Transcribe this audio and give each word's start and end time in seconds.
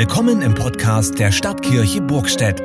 Willkommen 0.00 0.40
im 0.40 0.54
Podcast 0.54 1.18
der 1.18 1.30
Stadtkirche 1.30 2.00
Burgstedt. 2.00 2.58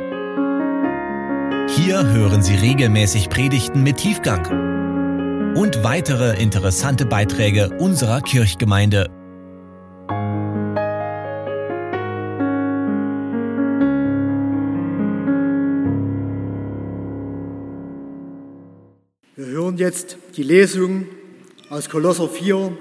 Hier 1.75 2.07
hören 2.07 2.41
Sie 2.41 2.55
regelmäßig 2.55 3.27
Predigten 3.27 3.83
mit 3.83 3.97
Tiefgang 3.97 5.53
und 5.53 5.83
weitere 5.83 6.41
interessante 6.41 7.05
Beiträge 7.05 7.77
unserer 7.77 8.21
Kirchgemeinde. 8.21 9.09
Wir 19.35 19.45
hören 19.45 19.75
jetzt 19.75 20.15
die 20.37 20.43
Lesung 20.43 21.07
aus 21.69 21.89
Kolosser 21.89 22.29
4, 22.29 22.77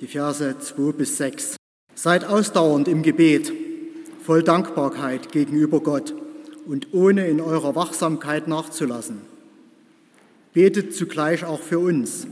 die 0.00 0.08
Verse 0.08 0.58
2 0.58 0.90
bis 0.90 1.18
6. 1.18 1.54
Seid 1.94 2.24
ausdauernd 2.24 2.88
im 2.88 3.04
Gebet 3.04 3.52
voll 4.26 4.42
Dankbarkeit 4.42 5.30
gegenüber 5.30 5.78
Gott 5.78 6.12
und 6.66 6.92
ohne 6.92 7.28
in 7.28 7.40
eurer 7.40 7.76
Wachsamkeit 7.76 8.48
nachzulassen. 8.48 9.20
Betet 10.52 10.94
zugleich 10.94 11.44
auch 11.44 11.60
für 11.60 11.78
uns, 11.78 12.26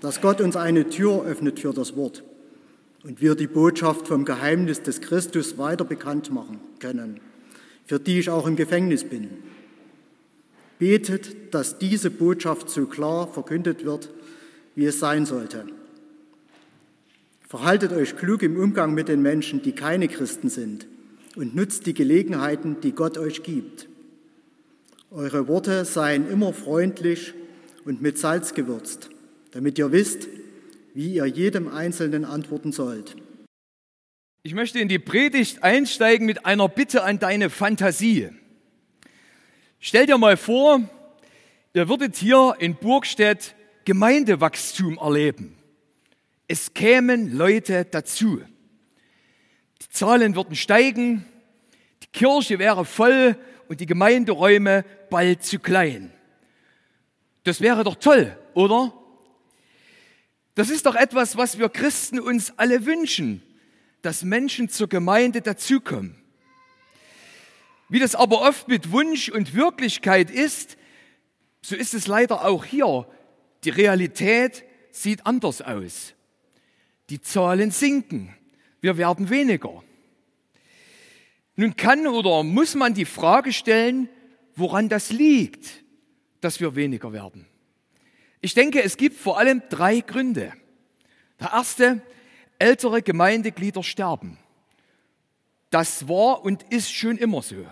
dass 0.00 0.20
Gott 0.20 0.40
uns 0.40 0.54
eine 0.54 0.88
Tür 0.88 1.24
öffnet 1.24 1.58
für 1.58 1.72
das 1.72 1.96
Wort 1.96 2.22
und 3.02 3.20
wir 3.20 3.34
die 3.34 3.48
Botschaft 3.48 4.06
vom 4.06 4.24
Geheimnis 4.24 4.82
des 4.82 5.00
Christus 5.00 5.58
weiter 5.58 5.84
bekannt 5.84 6.32
machen 6.32 6.60
können, 6.78 7.18
für 7.84 7.98
die 7.98 8.20
ich 8.20 8.30
auch 8.30 8.46
im 8.46 8.54
Gefängnis 8.54 9.02
bin. 9.02 9.28
Betet, 10.78 11.52
dass 11.52 11.78
diese 11.78 12.12
Botschaft 12.12 12.70
so 12.70 12.86
klar 12.86 13.26
verkündet 13.26 13.84
wird, 13.84 14.08
wie 14.76 14.86
es 14.86 15.00
sein 15.00 15.26
sollte. 15.26 15.66
Verhaltet 17.48 17.92
euch 17.92 18.14
klug 18.14 18.44
im 18.44 18.56
Umgang 18.56 18.94
mit 18.94 19.08
den 19.08 19.20
Menschen, 19.20 19.62
die 19.62 19.72
keine 19.72 20.06
Christen 20.06 20.48
sind 20.48 20.86
und 21.36 21.54
nutzt 21.54 21.86
die 21.86 21.94
Gelegenheiten, 21.94 22.80
die 22.80 22.92
Gott 22.92 23.18
euch 23.18 23.42
gibt. 23.42 23.88
Eure 25.10 25.46
Worte 25.48 25.84
seien 25.84 26.28
immer 26.28 26.52
freundlich 26.52 27.34
und 27.84 28.02
mit 28.02 28.18
Salz 28.18 28.54
gewürzt, 28.54 29.10
damit 29.52 29.78
ihr 29.78 29.92
wisst, 29.92 30.28
wie 30.94 31.14
ihr 31.14 31.26
jedem 31.26 31.68
Einzelnen 31.68 32.24
antworten 32.24 32.72
sollt. 32.72 33.16
Ich 34.42 34.54
möchte 34.54 34.78
in 34.78 34.88
die 34.88 34.98
Predigt 34.98 35.62
einsteigen 35.62 36.26
mit 36.26 36.44
einer 36.44 36.68
Bitte 36.68 37.02
an 37.02 37.18
deine 37.18 37.50
Fantasie. 37.50 38.28
Stell 39.80 40.06
dir 40.06 40.18
mal 40.18 40.36
vor, 40.36 40.80
ihr 41.74 41.88
würdet 41.88 42.16
hier 42.16 42.54
in 42.58 42.74
Burgstedt 42.74 43.54
Gemeindewachstum 43.84 44.98
erleben. 44.98 45.56
Es 46.48 46.74
kämen 46.74 47.36
Leute 47.36 47.84
dazu. 47.84 48.42
Die 49.84 49.88
Zahlen 49.90 50.34
würden 50.34 50.56
steigen, 50.56 51.24
die 52.02 52.06
Kirche 52.08 52.58
wäre 52.58 52.84
voll 52.84 53.36
und 53.68 53.80
die 53.80 53.86
Gemeinderäume 53.86 54.84
bald 55.10 55.44
zu 55.44 55.58
klein. 55.58 56.12
Das 57.44 57.60
wäre 57.60 57.84
doch 57.84 57.96
toll, 57.96 58.36
oder? 58.54 58.92
Das 60.54 60.70
ist 60.70 60.86
doch 60.86 60.94
etwas, 60.94 61.36
was 61.36 61.58
wir 61.58 61.68
Christen 61.68 62.18
uns 62.18 62.58
alle 62.58 62.86
wünschen, 62.86 63.42
dass 64.02 64.22
Menschen 64.22 64.68
zur 64.68 64.88
Gemeinde 64.88 65.42
dazukommen. 65.42 66.16
Wie 67.88 67.98
das 67.98 68.14
aber 68.14 68.40
oft 68.40 68.68
mit 68.68 68.90
Wunsch 68.90 69.28
und 69.28 69.54
Wirklichkeit 69.54 70.30
ist, 70.30 70.78
so 71.60 71.76
ist 71.76 71.92
es 71.92 72.06
leider 72.06 72.44
auch 72.44 72.64
hier. 72.64 73.06
Die 73.64 73.70
Realität 73.70 74.64
sieht 74.90 75.26
anders 75.26 75.60
aus. 75.60 76.14
Die 77.10 77.20
Zahlen 77.20 77.70
sinken 77.70 78.34
wir 78.84 78.98
werden 78.98 79.30
weniger. 79.30 79.82
Nun 81.56 81.74
kann 81.74 82.06
oder 82.06 82.42
muss 82.42 82.74
man 82.74 82.92
die 82.92 83.06
Frage 83.06 83.50
stellen, 83.50 84.10
woran 84.56 84.90
das 84.90 85.10
liegt, 85.10 85.82
dass 86.42 86.60
wir 86.60 86.76
weniger 86.76 87.10
werden. 87.10 87.46
Ich 88.42 88.52
denke, 88.52 88.82
es 88.82 88.98
gibt 88.98 89.16
vor 89.16 89.38
allem 89.38 89.62
drei 89.70 90.00
Gründe. 90.00 90.52
Der 91.40 91.52
erste, 91.52 92.02
ältere 92.58 93.00
Gemeindeglieder 93.00 93.82
sterben. 93.82 94.36
Das 95.70 96.06
war 96.06 96.44
und 96.44 96.64
ist 96.64 96.92
schon 96.92 97.16
immer 97.16 97.40
so. 97.40 97.64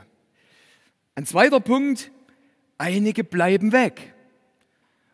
Ein 1.14 1.26
zweiter 1.26 1.60
Punkt, 1.60 2.10
einige 2.78 3.22
bleiben 3.22 3.72
weg. 3.72 4.14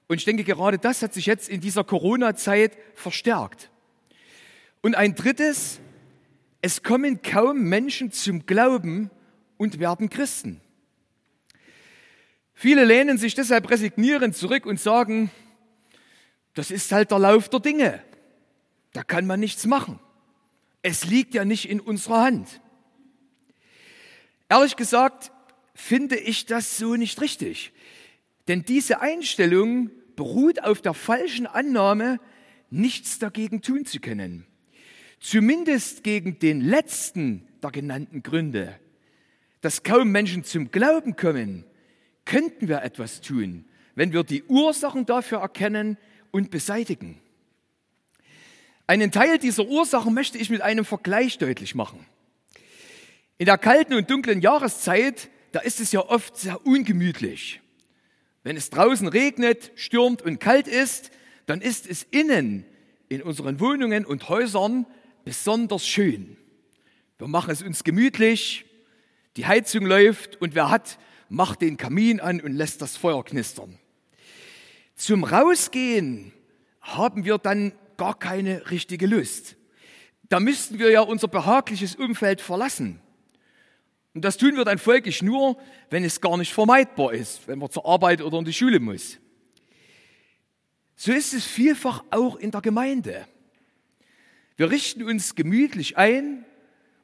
Und 0.07 0.19
ich 0.19 0.25
denke, 0.25 0.45
gerade 0.45 0.79
das 0.79 1.03
hat 1.03 1.13
sich 1.13 1.27
jetzt 1.27 1.49
in 1.49 1.61
dieser 1.61 1.83
Corona-Zeit 1.83 2.79
verstärkt. 2.95 3.69
Und 4.81 4.95
ein 4.95 5.17
drittes, 5.17 5.81
es 6.61 6.83
kommen 6.83 7.23
kaum 7.23 7.63
Menschen 7.65 8.11
zum 8.11 8.47
Glauben 8.47 9.11
und 9.57 9.79
werden 9.79 10.11
Christen. 10.11 10.61
Viele 12.55 12.85
lehnen 12.85 13.19
sich 13.19 13.35
deshalb 13.35 13.71
resignierend 13.71 14.37
zurück 14.37 14.67
und 14.67 14.81
sagen, 14.81 15.31
das 16.55 16.73
ist 16.73 16.91
halt 16.91 17.13
der 17.13 17.21
Lauf 17.21 17.49
der 17.49 17.61
Dinge. 17.61 18.03
Da 18.93 19.05
kann 19.05 19.27
man 19.27 19.39
nichts 19.39 19.67
machen. 19.67 20.01
Es 20.83 21.05
liegt 21.05 21.35
ja 21.35 21.45
nicht 21.45 21.69
in 21.69 21.79
unserer 21.79 22.23
Hand. 22.23 22.61
Ehrlich 24.49 24.75
gesagt 24.75 25.31
finde 25.75 26.17
ich 26.17 26.47
das 26.47 26.79
so 26.79 26.97
nicht 26.97 27.21
richtig. 27.21 27.73
Denn 28.49 28.65
diese 28.65 29.01
Einstellung 29.01 29.91
beruht 30.17 30.65
auf 30.65 30.83
der 30.83 30.95
falschen 30.95 31.47
Annahme, 31.47 32.19
nichts 32.71 33.21
dagegen 33.21 33.63
tun 33.63 33.85
zu 33.85 34.01
können. 34.01 34.47
Zumindest 35.21 36.05
gegen 36.05 36.39
den 36.39 36.61
letzten 36.61 37.47
der 37.63 37.71
genannten 37.71 38.23
Gründe, 38.23 38.79
dass 39.61 39.83
kaum 39.83 40.11
Menschen 40.11 40.45
zum 40.45 40.71
Glauben 40.71 41.17
kommen, 41.17 41.65
könnten 42.25 42.69
wir 42.69 42.83
etwas 42.83 43.21
tun, 43.21 43.65
wenn 43.95 44.13
wir 44.13 44.23
die 44.23 44.45
Ursachen 44.45 45.07
dafür 45.07 45.39
erkennen 45.39 45.97
und 46.31 46.51
beseitigen. 46.51 47.21
Einen 48.87 49.11
Teil 49.11 49.39
dieser 49.39 49.67
Ursachen 49.67 50.15
möchte 50.15 50.39
ich 50.39 50.51
mit 50.51 50.63
einem 50.63 50.85
Vergleich 50.85 51.39
deutlich 51.39 51.75
machen. 51.75 52.07
In 53.37 53.47
der 53.47 53.59
kalten 53.59 53.95
und 53.95 54.11
dunklen 54.11 54.41
Jahreszeit, 54.41 55.29
da 55.53 55.61
ist 55.61 55.81
es 55.81 55.93
ja 55.93 56.01
oft 56.01 56.37
sehr 56.37 56.65
ungemütlich. 56.67 57.61
Wenn 58.45 58.57
es 58.57 58.71
draußen 58.71 59.09
regnet, 59.09 59.73
stürmt 59.75 60.23
und 60.23 60.39
kalt 60.39 60.69
ist, 60.69 61.11
dann 61.47 61.61
ist 61.61 61.87
es 61.87 62.05
innen 62.05 62.65
in 63.09 63.23
unseren 63.23 63.61
Wohnungen 63.61 64.07
und 64.07 64.29
Häusern 64.29 64.87
besonders 65.29 65.87
schön. 65.87 66.39
Wir 67.19 67.29
machen 67.29 67.51
es 67.51 67.61
uns 67.61 67.85
gemütlich, 67.85 68.65
die 69.37 69.45
Heizung 69.45 69.85
läuft 69.85 70.41
und 70.41 70.55
wer 70.55 70.71
hat, 70.71 70.99
macht 71.29 71.61
den 71.61 71.77
Kamin 71.77 72.19
an 72.19 72.41
und 72.41 72.55
lässt 72.55 72.81
das 72.81 72.97
Feuer 72.97 73.23
knistern. 73.23 73.79
Zum 74.97 75.25
Rausgehen 75.25 76.33
haben 76.81 77.27
wir 77.27 77.37
dann 77.37 77.73
gar 77.99 78.19
keine 78.19 78.71
richtige 78.71 79.07
Lust. 79.07 79.57
Da 80.31 80.41
müssten 80.41 80.79
wir 80.79 80.91
ja 80.91 81.03
unser 81.03 81.29
behagliches 81.29 81.95
Umfeld 81.95 82.41
verlassen. 82.41 82.99
Und 84.15 84.25
das 84.25 84.39
tun 84.39 84.57
wir 84.57 84.65
dann 84.65 84.79
folglich 84.79 85.21
nur, 85.21 85.59
wenn 85.91 86.05
es 86.05 86.23
gar 86.23 86.39
nicht 86.39 86.55
vermeidbar 86.55 87.13
ist, 87.13 87.47
wenn 87.47 87.59
man 87.59 87.71
zur 87.71 87.85
Arbeit 87.85 88.23
oder 88.23 88.39
in 88.39 88.47
die 88.47 88.55
Schule 88.55 88.81
muss. 88.81 89.19
So 90.97 91.13
ist 91.13 91.35
es 91.35 91.45
vielfach 91.45 92.03
auch 92.11 92.37
in 92.37 92.51
der 92.51 92.63
Gemeinde. 92.63 93.27
Wir 94.59 94.73
richten 94.73 95.05
uns 95.05 95.37
gemütlich 95.37 95.97
ein 95.97 96.45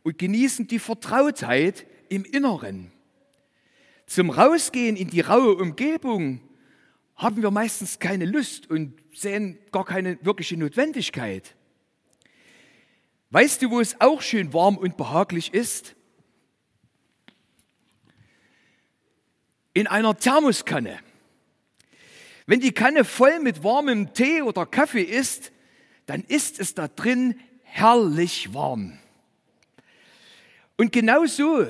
und 0.02 0.18
genießen 0.18 0.66
die 0.66 0.80
Vertrautheit 0.80 1.86
im 2.08 2.24
Inneren. 2.24 2.90
Zum 4.06 4.30
Rausgehen 4.30 4.96
in 4.96 5.08
die 5.08 5.20
raue 5.20 5.54
Umgebung 5.54 6.40
haben 7.14 7.42
wir 7.42 7.52
meistens 7.52 8.00
keine 8.00 8.24
Lust 8.24 8.68
und 8.68 8.98
sehen 9.14 9.56
gar 9.70 9.84
keine 9.84 10.18
wirkliche 10.22 10.56
Notwendigkeit. 10.56 11.54
Weißt 13.30 13.62
du, 13.62 13.70
wo 13.70 13.78
es 13.78 14.00
auch 14.00 14.20
schön 14.20 14.52
warm 14.52 14.76
und 14.76 14.96
behaglich 14.96 15.54
ist? 15.54 15.94
In 19.74 19.86
einer 19.86 20.18
Thermoskanne. 20.18 20.98
Wenn 22.46 22.58
die 22.58 22.72
Kanne 22.72 23.04
voll 23.04 23.38
mit 23.38 23.62
warmem 23.62 24.12
Tee 24.12 24.42
oder 24.42 24.66
Kaffee 24.66 25.02
ist, 25.02 25.52
dann 26.06 26.22
ist 26.22 26.60
es 26.60 26.74
da 26.74 26.88
drin 26.88 27.38
herrlich 27.62 28.52
warm. 28.54 28.98
Und 30.76 30.92
genau 30.92 31.24
so 31.26 31.66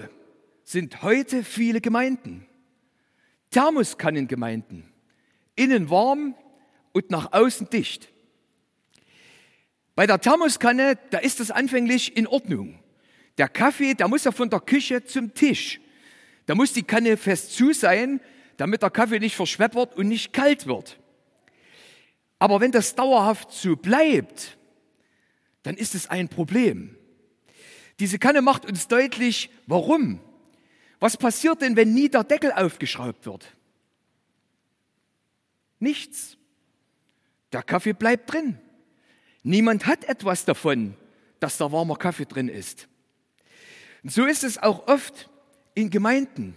sind 0.65 1.03
heute 1.03 1.45
viele 1.45 1.81
Gemeinden. 1.81 2.47
Thermoskannengemeinden. 3.51 4.91
Innen 5.57 5.91
warm 5.91 6.35
und 6.93 7.11
nach 7.11 7.33
außen 7.33 7.71
dicht. 7.71 8.09
Bei 9.95 10.07
der 10.07 10.21
Thermoskanne, 10.21 10.99
da 11.11 11.19
ist 11.19 11.39
das 11.39 11.51
anfänglich 11.51 12.17
in 12.17 12.27
Ordnung. 12.27 12.81
Der 13.39 13.49
Kaffee, 13.49 13.95
der 13.95 14.09
muss 14.09 14.25
ja 14.25 14.33
von 14.33 14.51
der 14.51 14.61
Küche 14.61 15.05
zum 15.05 15.35
Tisch. 15.35 15.81
Da 16.47 16.55
muss 16.55 16.73
die 16.73 16.83
Kanne 16.83 17.17
fest 17.17 17.53
zu 17.53 17.73
sein, 17.73 18.21
damit 18.57 18.83
der 18.83 18.91
Kaffee 18.91 19.21
nicht 19.21 19.37
verschweppert 19.37 19.97
und 19.97 20.09
nicht 20.09 20.33
kalt 20.33 20.67
wird. 20.67 20.99
Aber 22.45 22.61
wenn 22.61 22.73
das 22.73 22.95
dauerhaft 22.95 23.53
so 23.53 23.75
bleibt, 23.75 24.59
dann 25.63 25.79
ist 25.79 25.95
es 25.95 26.11
ein 26.11 26.29
Problem. 26.29 26.95
Diese 28.01 28.19
Kanne 28.19 28.43
macht 28.43 28.67
uns 28.67 28.87
deutlich, 28.87 29.49
warum. 29.67 30.21
Was 31.01 31.17
passiert 31.17 31.63
denn, 31.63 31.75
wenn 31.75 31.95
nie 31.95 32.11
der 32.11 32.23
Deckel 32.23 32.53
aufgeschraubt 32.53 33.25
wird? 33.25 33.47
Nichts. 35.79 36.37
Der 37.51 37.63
Kaffee 37.63 37.95
bleibt 37.95 38.31
drin. 38.31 38.59
Niemand 39.43 39.87
hat 39.87 40.05
etwas 40.05 40.45
davon, 40.45 40.99
dass 41.41 41.57
da 41.57 41.73
warmer 41.73 41.97
Kaffee 41.97 42.27
drin 42.27 42.51
ist. 42.51 42.89
Und 44.03 44.13
so 44.13 44.27
ist 44.27 44.45
es 44.45 44.59
auch 44.59 44.87
oft 44.87 45.31
in 45.75 45.89
Gemeinden. 45.89 46.55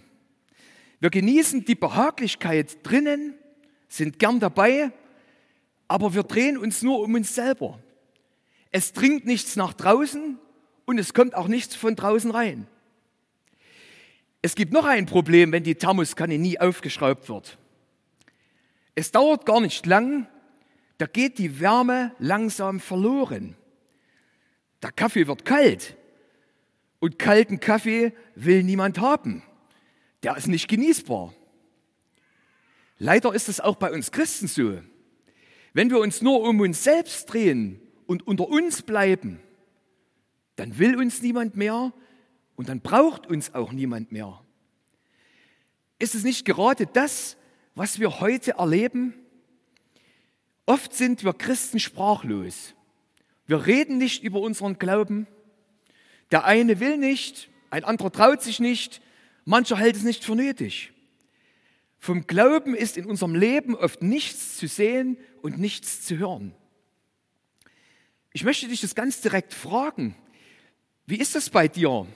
Wir 1.00 1.08
genießen 1.08 1.64
die 1.64 1.76
Behaglichkeit 1.76 2.86
drinnen, 2.86 3.32
sind 3.88 4.18
gern 4.18 4.38
dabei, 4.38 4.92
aber 5.88 6.14
wir 6.14 6.22
drehen 6.22 6.58
uns 6.58 6.82
nur 6.82 7.00
um 7.00 7.14
uns 7.14 7.34
selber. 7.34 7.80
Es 8.70 8.92
dringt 8.92 9.24
nichts 9.24 9.56
nach 9.56 9.72
draußen 9.72 10.38
und 10.84 10.98
es 10.98 11.14
kommt 11.14 11.34
auch 11.34 11.48
nichts 11.48 11.74
von 11.74 11.96
draußen 11.96 12.30
rein. 12.30 12.66
Es 14.42 14.54
gibt 14.54 14.72
noch 14.72 14.84
ein 14.84 15.06
Problem, 15.06 15.50
wenn 15.50 15.64
die 15.64 15.74
Thermoskanne 15.74 16.38
nie 16.38 16.60
aufgeschraubt 16.60 17.28
wird. 17.28 17.58
Es 18.94 19.10
dauert 19.10 19.46
gar 19.46 19.60
nicht 19.60 19.86
lang, 19.86 20.28
da 20.98 21.06
geht 21.06 21.38
die 21.38 21.60
Wärme 21.60 22.12
langsam 22.18 22.80
verloren. 22.80 23.56
Der 24.82 24.92
Kaffee 24.92 25.26
wird 25.26 25.44
kalt 25.44 25.96
und 27.00 27.18
kalten 27.18 27.60
Kaffee 27.60 28.12
will 28.34 28.62
niemand 28.62 28.98
haben. 29.00 29.42
Der 30.22 30.36
ist 30.36 30.48
nicht 30.48 30.68
genießbar. 30.68 31.32
Leider 32.98 33.32
ist 33.32 33.48
es 33.48 33.60
auch 33.60 33.76
bei 33.76 33.92
uns 33.92 34.10
Christen 34.10 34.48
so. 34.48 34.80
Wenn 35.78 35.90
wir 35.90 36.00
uns 36.00 36.22
nur 36.22 36.42
um 36.42 36.58
uns 36.58 36.82
selbst 36.82 37.32
drehen 37.32 37.80
und 38.08 38.26
unter 38.26 38.48
uns 38.48 38.82
bleiben, 38.82 39.38
dann 40.56 40.76
will 40.76 40.96
uns 40.96 41.22
niemand 41.22 41.56
mehr 41.56 41.92
und 42.56 42.68
dann 42.68 42.80
braucht 42.80 43.28
uns 43.28 43.54
auch 43.54 43.70
niemand 43.70 44.10
mehr. 44.10 44.44
Ist 46.00 46.16
es 46.16 46.24
nicht 46.24 46.44
gerade 46.44 46.86
das, 46.86 47.36
was 47.76 48.00
wir 48.00 48.18
heute 48.18 48.54
erleben? 48.58 49.14
Oft 50.66 50.94
sind 50.94 51.22
wir 51.22 51.32
Christen 51.32 51.78
sprachlos. 51.78 52.74
Wir 53.46 53.64
reden 53.64 53.98
nicht 53.98 54.24
über 54.24 54.40
unseren 54.40 54.80
Glauben. 54.80 55.28
Der 56.32 56.44
eine 56.44 56.80
will 56.80 56.96
nicht, 56.96 57.50
ein 57.70 57.84
anderer 57.84 58.10
traut 58.10 58.42
sich 58.42 58.58
nicht, 58.58 59.00
mancher 59.44 59.76
hält 59.76 59.94
es 59.94 60.02
nicht 60.02 60.24
für 60.24 60.34
nötig. 60.34 60.92
Vom 61.98 62.26
Glauben 62.26 62.74
ist 62.74 62.96
in 62.96 63.06
unserem 63.06 63.34
Leben 63.34 63.74
oft 63.74 64.02
nichts 64.02 64.56
zu 64.56 64.68
sehen 64.68 65.18
und 65.42 65.58
nichts 65.58 66.02
zu 66.04 66.16
hören. 66.16 66.54
Ich 68.32 68.44
möchte 68.44 68.68
dich 68.68 68.80
das 68.80 68.94
ganz 68.94 69.20
direkt 69.20 69.52
fragen. 69.52 70.14
Wie 71.06 71.18
ist 71.18 71.34
das 71.34 71.50
bei 71.50 71.66
dir, 71.66 72.06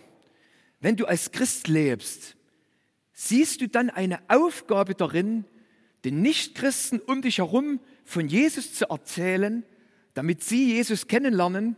wenn 0.81 0.97
du 0.97 1.07
als 1.07 1.33
Christ 1.33 1.69
lebst? 1.69 2.37
Siehst 3.13 3.61
du 3.61 3.69
dann 3.69 3.91
eine 3.91 4.21
Aufgabe 4.29 4.95
darin, 4.95 5.45
den 6.05 6.23
Nichtchristen 6.23 7.01
um 7.01 7.23
dich 7.23 7.39
herum 7.39 7.81
von 8.05 8.29
Jesus 8.29 8.75
zu 8.75 8.89
erzählen, 8.89 9.65
damit 10.15 10.43
sie 10.43 10.75
Jesus 10.75 11.07
kennenlernen? 11.07 11.77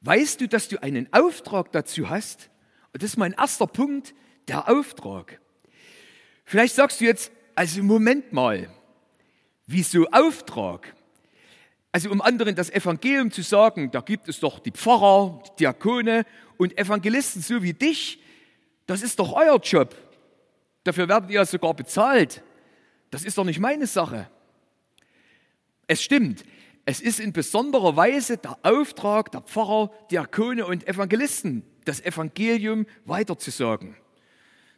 Weißt 0.00 0.40
du, 0.40 0.48
dass 0.48 0.68
du 0.68 0.82
einen 0.82 1.12
Auftrag 1.12 1.72
dazu 1.72 2.08
hast? 2.08 2.50
Und 2.92 3.02
das 3.02 3.10
ist 3.10 3.16
mein 3.16 3.32
erster 3.32 3.66
Punkt, 3.66 4.14
der 4.46 4.68
Auftrag. 4.68 5.40
Vielleicht 6.48 6.76
sagst 6.76 6.98
du 7.02 7.04
jetzt, 7.04 7.30
also 7.54 7.82
Moment 7.82 8.32
mal, 8.32 8.70
wieso 9.66 10.06
Auftrag? 10.06 10.94
Also 11.92 12.10
um 12.10 12.22
anderen 12.22 12.54
das 12.54 12.70
Evangelium 12.70 13.30
zu 13.30 13.42
sagen, 13.42 13.90
da 13.90 14.00
gibt 14.00 14.30
es 14.30 14.40
doch 14.40 14.58
die 14.58 14.70
Pfarrer, 14.70 15.42
die 15.44 15.56
Diakone 15.58 16.24
und 16.56 16.78
Evangelisten 16.78 17.42
so 17.42 17.62
wie 17.62 17.74
dich. 17.74 18.22
Das 18.86 19.02
ist 19.02 19.18
doch 19.18 19.34
euer 19.34 19.60
Job. 19.60 19.94
Dafür 20.84 21.06
werdet 21.06 21.30
ihr 21.30 21.44
sogar 21.44 21.74
bezahlt. 21.74 22.42
Das 23.10 23.24
ist 23.24 23.36
doch 23.36 23.44
nicht 23.44 23.60
meine 23.60 23.86
Sache. 23.86 24.30
Es 25.86 26.02
stimmt, 26.02 26.44
es 26.86 27.02
ist 27.02 27.20
in 27.20 27.34
besonderer 27.34 27.94
Weise 27.94 28.38
der 28.38 28.56
Auftrag 28.62 29.32
der 29.32 29.42
Pfarrer, 29.42 29.90
Diakone 30.10 30.64
und 30.64 30.88
Evangelisten, 30.88 31.62
das 31.84 32.00
Evangelium 32.00 32.86
weiterzusagen. 33.04 33.98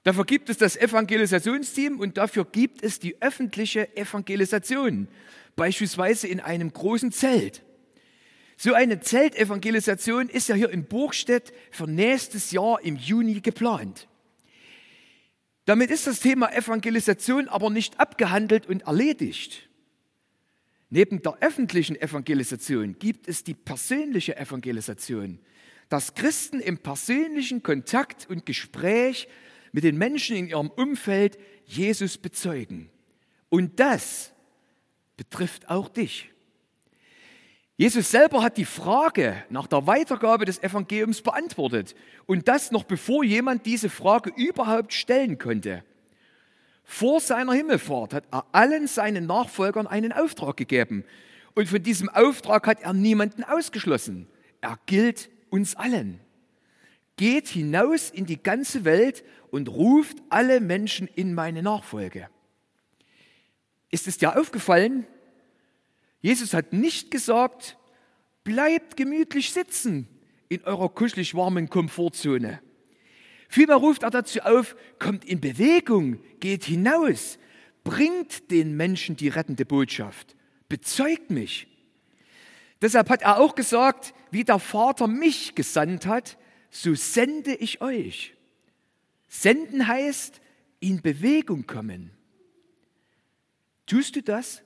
Dafür 0.02 0.24
gibt 0.24 0.48
es 0.48 0.56
das 0.56 0.76
Evangelisationsteam 0.76 2.00
und 2.00 2.16
dafür 2.16 2.46
gibt 2.46 2.82
es 2.82 2.98
die 2.98 3.20
öffentliche 3.20 3.96
Evangelisation 3.96 5.08
beispielsweise 5.56 6.26
in 6.26 6.40
einem 6.40 6.72
großen 6.72 7.12
Zelt. 7.12 7.62
So 8.56 8.74
eine 8.74 9.00
Zeltevangelisation 9.00 10.28
ist 10.28 10.48
ja 10.48 10.54
hier 10.54 10.70
in 10.70 10.84
Burgstedt 10.84 11.52
für 11.70 11.86
nächstes 11.86 12.50
Jahr 12.50 12.82
im 12.82 12.96
Juni 12.96 13.40
geplant. 13.40 14.08
Damit 15.66 15.90
ist 15.90 16.06
das 16.06 16.20
Thema 16.20 16.52
Evangelisation 16.52 17.48
aber 17.48 17.70
nicht 17.70 18.00
abgehandelt 18.00 18.66
und 18.66 18.82
erledigt. 18.82 19.68
Neben 20.88 21.22
der 21.22 21.38
öffentlichen 21.40 21.94
Evangelisation 21.94 22.98
gibt 22.98 23.28
es 23.28 23.44
die 23.44 23.54
persönliche 23.54 24.36
Evangelisation, 24.36 25.38
dass 25.88 26.14
Christen 26.14 26.60
im 26.60 26.78
persönlichen 26.78 27.62
Kontakt 27.62 28.28
und 28.28 28.46
Gespräch 28.46 29.28
mit 29.72 29.84
den 29.84 29.96
Menschen 29.96 30.36
in 30.36 30.48
ihrem 30.48 30.70
Umfeld 30.70 31.38
Jesus 31.64 32.18
bezeugen. 32.18 32.90
Und 33.48 33.80
das 33.80 34.32
betrifft 35.16 35.68
auch 35.68 35.88
dich. 35.88 36.30
Jesus 37.76 38.10
selber 38.10 38.42
hat 38.42 38.58
die 38.58 38.66
Frage 38.66 39.42
nach 39.48 39.66
der 39.66 39.86
Weitergabe 39.86 40.44
des 40.44 40.62
Evangeliums 40.62 41.22
beantwortet. 41.22 41.94
Und 42.26 42.46
das 42.46 42.70
noch 42.72 42.84
bevor 42.84 43.24
jemand 43.24 43.64
diese 43.64 43.88
Frage 43.88 44.30
überhaupt 44.36 44.92
stellen 44.92 45.38
konnte. 45.38 45.82
Vor 46.84 47.20
seiner 47.20 47.54
Himmelfahrt 47.54 48.12
hat 48.12 48.24
er 48.30 48.44
allen 48.52 48.86
seinen 48.86 49.26
Nachfolgern 49.26 49.86
einen 49.86 50.12
Auftrag 50.12 50.58
gegeben. 50.58 51.04
Und 51.54 51.68
von 51.68 51.82
diesem 51.82 52.08
Auftrag 52.08 52.66
hat 52.66 52.82
er 52.82 52.92
niemanden 52.92 53.44
ausgeschlossen. 53.44 54.26
Er 54.60 54.78
gilt 54.86 55.30
uns 55.48 55.74
allen. 55.74 56.20
Geht 57.20 57.48
hinaus 57.48 58.08
in 58.08 58.24
die 58.24 58.42
ganze 58.42 58.86
Welt 58.86 59.24
und 59.50 59.68
ruft 59.68 60.16
alle 60.30 60.58
Menschen 60.58 61.06
in 61.06 61.34
meine 61.34 61.62
Nachfolge. 61.62 62.30
Ist 63.90 64.08
es 64.08 64.16
dir 64.16 64.40
aufgefallen? 64.40 65.06
Jesus 66.22 66.54
hat 66.54 66.72
nicht 66.72 67.10
gesagt, 67.10 67.76
bleibt 68.42 68.96
gemütlich 68.96 69.52
sitzen 69.52 70.08
in 70.48 70.64
eurer 70.64 70.88
kuschelig 70.88 71.34
warmen 71.34 71.68
Komfortzone. 71.68 72.62
Vielmehr 73.50 73.76
ruft 73.76 74.02
er 74.02 74.10
dazu 74.10 74.40
auf, 74.40 74.74
kommt 74.98 75.26
in 75.26 75.42
Bewegung, 75.42 76.20
geht 76.40 76.64
hinaus, 76.64 77.38
bringt 77.84 78.50
den 78.50 78.78
Menschen 78.78 79.16
die 79.16 79.28
rettende 79.28 79.66
Botschaft, 79.66 80.36
bezeugt 80.70 81.28
mich. 81.28 81.66
Deshalb 82.80 83.10
hat 83.10 83.20
er 83.20 83.40
auch 83.40 83.54
gesagt, 83.54 84.14
wie 84.30 84.44
der 84.44 84.58
Vater 84.58 85.06
mich 85.06 85.54
gesandt 85.54 86.06
hat, 86.06 86.38
so 86.70 86.94
sende 86.94 87.54
ich 87.54 87.80
euch. 87.80 88.34
Senden 89.28 89.86
heißt 89.86 90.40
in 90.80 91.02
Bewegung 91.02 91.66
kommen. 91.66 92.10
Tust 93.86 94.16
du 94.16 94.22
das? 94.22 94.62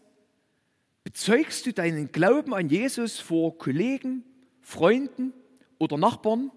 Bezeugst 1.02 1.66
du 1.66 1.72
deinen 1.72 2.12
Glauben 2.12 2.54
an 2.54 2.68
Jesus 2.68 3.18
vor 3.18 3.58
Kollegen, 3.58 4.24
Freunden 4.62 5.32
oder 5.78 5.98
Nachbarn? 5.98 6.50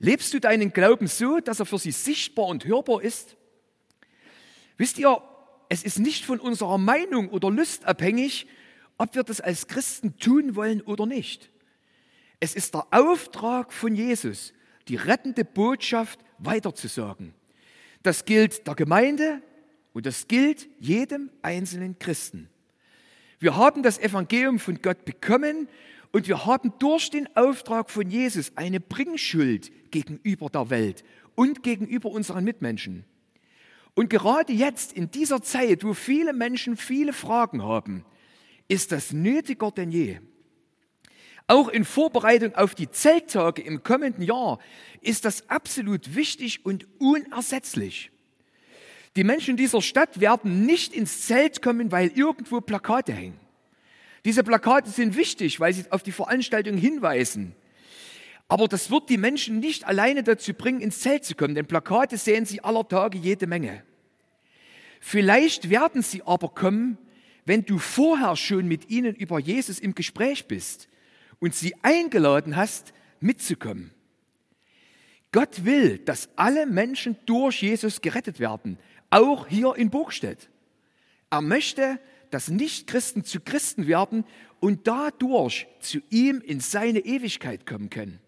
Lebst 0.00 0.32
du 0.34 0.40
deinen 0.40 0.72
Glauben 0.72 1.08
so, 1.08 1.38
dass 1.38 1.60
er 1.60 1.66
für 1.66 1.78
sie 1.78 1.90
sichtbar 1.90 2.46
und 2.46 2.64
hörbar 2.64 3.02
ist? 3.02 3.36
Wisst 4.76 4.98
ihr, 4.98 5.22
es 5.68 5.82
ist 5.82 5.98
nicht 5.98 6.24
von 6.24 6.40
unserer 6.40 6.78
Meinung 6.78 7.28
oder 7.30 7.50
Lust 7.50 7.84
abhängig, 7.84 8.46
ob 8.96 9.14
wir 9.14 9.22
das 9.22 9.40
als 9.40 9.66
Christen 9.66 10.18
tun 10.18 10.56
wollen 10.56 10.80
oder 10.80 11.06
nicht. 11.06 11.50
Es 12.40 12.54
ist 12.54 12.74
der 12.74 12.86
Auftrag 12.90 13.72
von 13.72 13.94
Jesus, 13.94 14.52
die 14.86 14.96
rettende 14.96 15.44
Botschaft 15.44 16.20
weiterzusagen. 16.38 17.34
Das 18.02 18.24
gilt 18.24 18.66
der 18.66 18.74
Gemeinde, 18.74 19.42
und 19.92 20.06
das 20.06 20.28
gilt 20.28 20.68
jedem 20.78 21.28
einzelnen 21.42 21.98
Christen. 21.98 22.48
Wir 23.40 23.56
haben 23.56 23.82
das 23.82 23.98
Evangelium 23.98 24.60
von 24.60 24.80
Gott 24.80 25.04
bekommen 25.04 25.68
und 26.12 26.28
wir 26.28 26.46
haben 26.46 26.72
durch 26.78 27.10
den 27.10 27.28
Auftrag 27.36 27.90
von 27.90 28.08
Jesus 28.08 28.52
eine 28.54 28.78
Bringschuld 28.78 29.90
gegenüber 29.90 30.50
der 30.50 30.70
Welt 30.70 31.02
und 31.34 31.64
gegenüber 31.64 32.10
unseren 32.10 32.44
Mitmenschen. 32.44 33.04
Und 33.94 34.10
gerade 34.10 34.52
jetzt, 34.52 34.92
in 34.92 35.10
dieser 35.10 35.42
Zeit, 35.42 35.82
wo 35.82 35.94
viele 35.94 36.32
Menschen 36.32 36.76
viele 36.76 37.12
Fragen 37.12 37.64
haben, 37.64 38.04
ist 38.68 38.92
das 38.92 39.12
nötiger 39.12 39.72
denn 39.72 39.90
je. 39.90 40.20
Auch 41.50 41.68
in 41.68 41.86
Vorbereitung 41.86 42.54
auf 42.54 42.74
die 42.74 42.90
Zelttage 42.90 43.62
im 43.62 43.82
kommenden 43.82 44.22
Jahr 44.22 44.58
ist 45.00 45.24
das 45.24 45.48
absolut 45.48 46.14
wichtig 46.14 46.66
und 46.66 46.86
unersetzlich. 46.98 48.10
Die 49.16 49.24
Menschen 49.24 49.56
dieser 49.56 49.80
Stadt 49.80 50.20
werden 50.20 50.66
nicht 50.66 50.92
ins 50.92 51.22
Zelt 51.26 51.62
kommen, 51.62 51.90
weil 51.90 52.12
irgendwo 52.14 52.60
Plakate 52.60 53.14
hängen. 53.14 53.40
Diese 54.26 54.44
Plakate 54.44 54.90
sind 54.90 55.16
wichtig, 55.16 55.58
weil 55.58 55.72
sie 55.72 55.90
auf 55.90 56.02
die 56.02 56.12
Veranstaltung 56.12 56.76
hinweisen. 56.76 57.54
Aber 58.46 58.68
das 58.68 58.90
wird 58.90 59.08
die 59.08 59.16
Menschen 59.16 59.58
nicht 59.58 59.86
alleine 59.86 60.22
dazu 60.22 60.52
bringen, 60.52 60.82
ins 60.82 61.00
Zelt 61.00 61.24
zu 61.24 61.34
kommen, 61.34 61.54
denn 61.54 61.66
Plakate 61.66 62.18
sehen 62.18 62.44
sie 62.44 62.62
aller 62.62 62.86
Tage 62.86 63.16
jede 63.16 63.46
Menge. 63.46 63.82
Vielleicht 65.00 65.70
werden 65.70 66.02
sie 66.02 66.22
aber 66.24 66.50
kommen, 66.50 66.98
wenn 67.46 67.64
du 67.64 67.78
vorher 67.78 68.36
schon 68.36 68.68
mit 68.68 68.90
ihnen 68.90 69.14
über 69.14 69.38
Jesus 69.38 69.78
im 69.78 69.94
Gespräch 69.94 70.46
bist 70.46 70.88
und 71.40 71.54
sie 71.54 71.74
eingeladen 71.82 72.56
hast, 72.56 72.92
mitzukommen. 73.20 73.92
Gott 75.32 75.64
will, 75.64 75.98
dass 75.98 76.28
alle 76.36 76.66
Menschen 76.66 77.16
durch 77.26 77.62
Jesus 77.62 78.00
gerettet 78.00 78.40
werden, 78.40 78.78
auch 79.10 79.46
hier 79.46 79.74
in 79.76 79.90
Burgstedt. 79.90 80.48
Er 81.30 81.42
möchte, 81.42 82.00
dass 82.30 82.48
Nichtchristen 82.48 83.24
zu 83.24 83.40
Christen 83.40 83.86
werden 83.86 84.24
und 84.60 84.86
dadurch 84.86 85.66
zu 85.80 86.00
ihm 86.10 86.40
in 86.40 86.60
seine 86.60 87.00
Ewigkeit 87.00 87.66
kommen 87.66 87.90
können. 87.90 88.20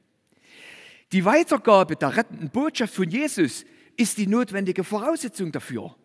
Die 1.12 1.24
Weitergabe 1.24 1.96
der 1.96 2.16
rettenden 2.16 2.50
Botschaft 2.50 2.94
von 2.94 3.10
Jesus 3.10 3.64
ist 3.96 4.18
die 4.18 4.26
notwendige 4.26 4.84
Voraussetzung 4.84 5.52
dafür. 5.52 5.96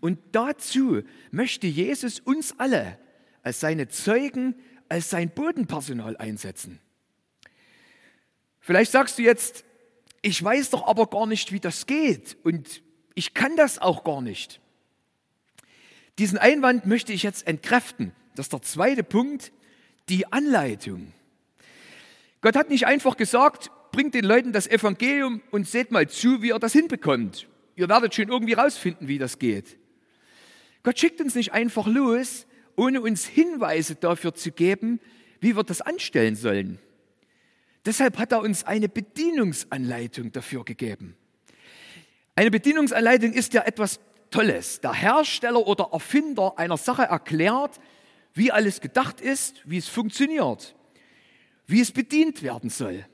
Und 0.00 0.18
dazu 0.32 1.02
möchte 1.30 1.66
Jesus 1.66 2.20
uns 2.20 2.54
alle 2.58 2.98
als 3.42 3.60
seine 3.60 3.88
Zeugen, 3.88 4.54
als 4.88 5.10
sein 5.10 5.30
Bodenpersonal 5.30 6.16
einsetzen. 6.16 6.80
Vielleicht 8.60 8.92
sagst 8.92 9.18
du 9.18 9.22
jetzt, 9.22 9.64
ich 10.22 10.42
weiß 10.42 10.70
doch 10.70 10.86
aber 10.86 11.06
gar 11.06 11.26
nicht, 11.26 11.52
wie 11.52 11.60
das 11.60 11.86
geht 11.86 12.36
und 12.42 12.82
ich 13.14 13.34
kann 13.34 13.56
das 13.56 13.78
auch 13.78 14.04
gar 14.04 14.20
nicht. 14.20 14.60
Diesen 16.18 16.38
Einwand 16.38 16.86
möchte 16.86 17.12
ich 17.12 17.22
jetzt 17.22 17.46
entkräften. 17.46 18.12
Das 18.34 18.46
ist 18.46 18.52
der 18.52 18.62
zweite 18.62 19.04
Punkt, 19.04 19.52
die 20.08 20.30
Anleitung. 20.32 21.12
Gott 22.40 22.56
hat 22.56 22.70
nicht 22.70 22.86
einfach 22.86 23.16
gesagt, 23.16 23.70
bringt 23.92 24.14
den 24.14 24.24
Leuten 24.24 24.52
das 24.52 24.66
Evangelium 24.66 25.42
und 25.50 25.66
seht 25.66 25.90
mal 25.90 26.08
zu, 26.08 26.42
wie 26.42 26.48
ihr 26.48 26.58
das 26.58 26.72
hinbekommt. 26.72 27.48
Ihr 27.76 27.88
werdet 27.88 28.14
schon 28.14 28.28
irgendwie 28.28 28.54
rausfinden, 28.54 29.08
wie 29.08 29.18
das 29.18 29.38
geht. 29.38 29.78
Gott 30.82 30.98
schickt 30.98 31.20
uns 31.20 31.34
nicht 31.34 31.52
einfach 31.52 31.86
los, 31.86 32.46
ohne 32.78 33.00
uns 33.00 33.26
Hinweise 33.26 33.96
dafür 33.96 34.34
zu 34.34 34.52
geben, 34.52 35.00
wie 35.40 35.56
wir 35.56 35.64
das 35.64 35.80
anstellen 35.80 36.36
sollen. 36.36 36.78
Deshalb 37.84 38.18
hat 38.18 38.32
er 38.32 38.40
uns 38.40 38.64
eine 38.64 38.88
Bedienungsanleitung 38.88 40.30
dafür 40.30 40.64
gegeben. 40.64 41.16
Eine 42.36 42.50
Bedienungsanleitung 42.52 43.32
ist 43.32 43.52
ja 43.52 43.62
etwas 43.62 43.98
Tolles. 44.30 44.80
Der 44.80 44.92
Hersteller 44.92 45.66
oder 45.66 45.88
Erfinder 45.92 46.56
einer 46.56 46.76
Sache 46.76 47.02
erklärt, 47.02 47.80
wie 48.34 48.52
alles 48.52 48.80
gedacht 48.80 49.20
ist, 49.20 49.60
wie 49.64 49.78
es 49.78 49.88
funktioniert, 49.88 50.76
wie 51.66 51.80
es 51.80 51.90
bedient 51.90 52.42
werden 52.42 52.70
soll. 52.70 53.04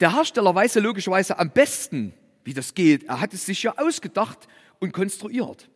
Der 0.00 0.16
Hersteller 0.16 0.52
weiß 0.52 0.74
ja 0.74 0.80
logischerweise 0.80 1.38
am 1.38 1.50
besten, 1.50 2.12
wie 2.42 2.54
das 2.54 2.74
geht. 2.74 3.04
Er 3.04 3.20
hat 3.20 3.34
es 3.34 3.46
sich 3.46 3.62
ja 3.62 3.78
ausgedacht 3.78 4.48
und 4.80 4.92
konstruiert. 4.92 5.68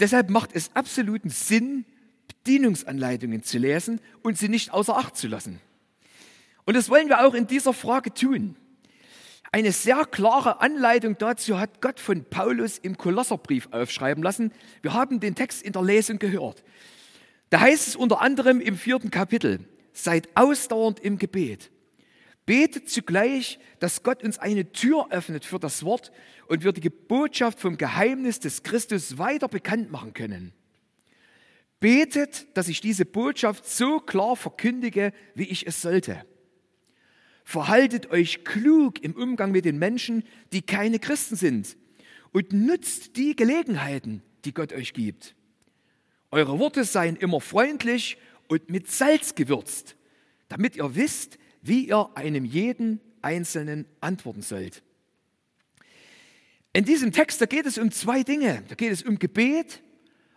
Deshalb 0.00 0.30
macht 0.30 0.50
es 0.54 0.74
absoluten 0.74 1.30
Sinn, 1.30 1.84
Bedienungsanleitungen 2.26 3.42
zu 3.42 3.58
lesen 3.58 4.00
und 4.22 4.38
sie 4.38 4.48
nicht 4.48 4.72
außer 4.72 4.96
Acht 4.96 5.16
zu 5.16 5.28
lassen. 5.28 5.60
Und 6.64 6.74
das 6.74 6.88
wollen 6.88 7.08
wir 7.08 7.26
auch 7.26 7.34
in 7.34 7.46
dieser 7.46 7.72
Frage 7.72 8.12
tun. 8.12 8.56
Eine 9.52 9.72
sehr 9.72 10.04
klare 10.06 10.60
Anleitung 10.60 11.18
dazu 11.18 11.58
hat 11.58 11.80
Gott 11.80 11.98
von 11.98 12.24
Paulus 12.24 12.78
im 12.78 12.96
Kolosserbrief 12.96 13.68
aufschreiben 13.72 14.22
lassen. 14.22 14.52
Wir 14.80 14.92
haben 14.92 15.18
den 15.20 15.34
Text 15.34 15.62
in 15.62 15.72
der 15.72 15.82
Lesung 15.82 16.18
gehört. 16.18 16.62
Da 17.50 17.60
heißt 17.60 17.88
es 17.88 17.96
unter 17.96 18.20
anderem 18.20 18.60
im 18.60 18.76
vierten 18.76 19.10
Kapitel, 19.10 19.58
seid 19.92 20.28
ausdauernd 20.36 21.00
im 21.00 21.18
Gebet. 21.18 21.70
Betet 22.50 22.90
zugleich, 22.90 23.60
dass 23.78 24.02
Gott 24.02 24.24
uns 24.24 24.40
eine 24.40 24.72
Tür 24.72 25.06
öffnet 25.10 25.44
für 25.44 25.60
das 25.60 25.84
Wort 25.84 26.10
und 26.48 26.64
wir 26.64 26.72
die 26.72 26.90
Botschaft 26.90 27.60
vom 27.60 27.76
Geheimnis 27.76 28.40
des 28.40 28.64
Christus 28.64 29.18
weiter 29.18 29.46
bekannt 29.46 29.92
machen 29.92 30.14
können. 30.14 30.52
Betet, 31.78 32.48
dass 32.56 32.66
ich 32.66 32.80
diese 32.80 33.04
Botschaft 33.04 33.68
so 33.68 34.00
klar 34.00 34.34
verkündige, 34.34 35.12
wie 35.36 35.44
ich 35.44 35.64
es 35.68 35.80
sollte. 35.80 36.24
Verhaltet 37.44 38.10
euch 38.10 38.42
klug 38.42 39.00
im 39.00 39.14
Umgang 39.14 39.52
mit 39.52 39.64
den 39.64 39.78
Menschen, 39.78 40.24
die 40.52 40.62
keine 40.62 40.98
Christen 40.98 41.36
sind 41.36 41.76
und 42.32 42.52
nutzt 42.52 43.16
die 43.16 43.36
Gelegenheiten, 43.36 44.24
die 44.44 44.54
Gott 44.54 44.72
euch 44.72 44.92
gibt. 44.92 45.36
Eure 46.32 46.58
Worte 46.58 46.82
seien 46.82 47.14
immer 47.14 47.40
freundlich 47.40 48.16
und 48.48 48.68
mit 48.70 48.90
Salz 48.90 49.36
gewürzt, 49.36 49.94
damit 50.48 50.74
ihr 50.74 50.96
wisst, 50.96 51.38
wie 51.62 51.86
ihr 51.88 52.10
einem 52.14 52.44
jeden 52.44 53.00
Einzelnen 53.22 53.86
antworten 54.00 54.42
sollt. 54.42 54.82
In 56.72 56.84
diesem 56.84 57.12
Text, 57.12 57.40
da 57.40 57.46
geht 57.46 57.66
es 57.66 57.78
um 57.78 57.90
zwei 57.90 58.22
Dinge. 58.22 58.62
Da 58.68 58.74
geht 58.74 58.92
es 58.92 59.02
um 59.02 59.18
Gebet 59.18 59.82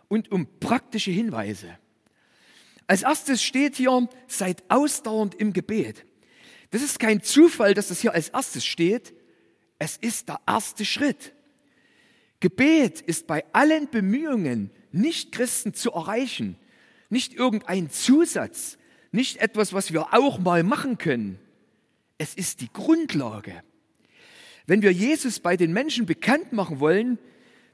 und 0.08 0.32
um 0.32 0.46
praktische 0.58 1.10
Hinweise. 1.10 1.78
Als 2.86 3.02
erstes 3.02 3.42
steht 3.42 3.76
hier, 3.76 4.08
seid 4.26 4.64
ausdauernd 4.68 5.34
im 5.34 5.52
Gebet. 5.52 6.04
Das 6.70 6.82
ist 6.82 6.98
kein 6.98 7.22
Zufall, 7.22 7.74
dass 7.74 7.88
das 7.88 8.00
hier 8.00 8.12
als 8.12 8.30
erstes 8.30 8.66
steht. 8.66 9.14
Es 9.78 9.96
ist 9.96 10.28
der 10.28 10.40
erste 10.46 10.84
Schritt. 10.84 11.34
Gebet 12.40 13.00
ist 13.00 13.26
bei 13.26 13.44
allen 13.52 13.88
Bemühungen, 13.88 14.70
Nicht-Christen 14.92 15.72
zu 15.72 15.92
erreichen, 15.92 16.58
nicht 17.08 17.32
irgendein 17.32 17.90
Zusatz, 17.90 18.76
nicht 19.14 19.36
etwas, 19.38 19.72
was 19.72 19.92
wir 19.92 20.12
auch 20.12 20.38
mal 20.38 20.62
machen 20.64 20.98
können. 20.98 21.38
Es 22.18 22.34
ist 22.34 22.60
die 22.60 22.72
Grundlage. 22.72 23.62
Wenn 24.66 24.82
wir 24.82 24.92
Jesus 24.92 25.40
bei 25.40 25.56
den 25.56 25.72
Menschen 25.72 26.04
bekannt 26.04 26.52
machen 26.52 26.80
wollen, 26.80 27.18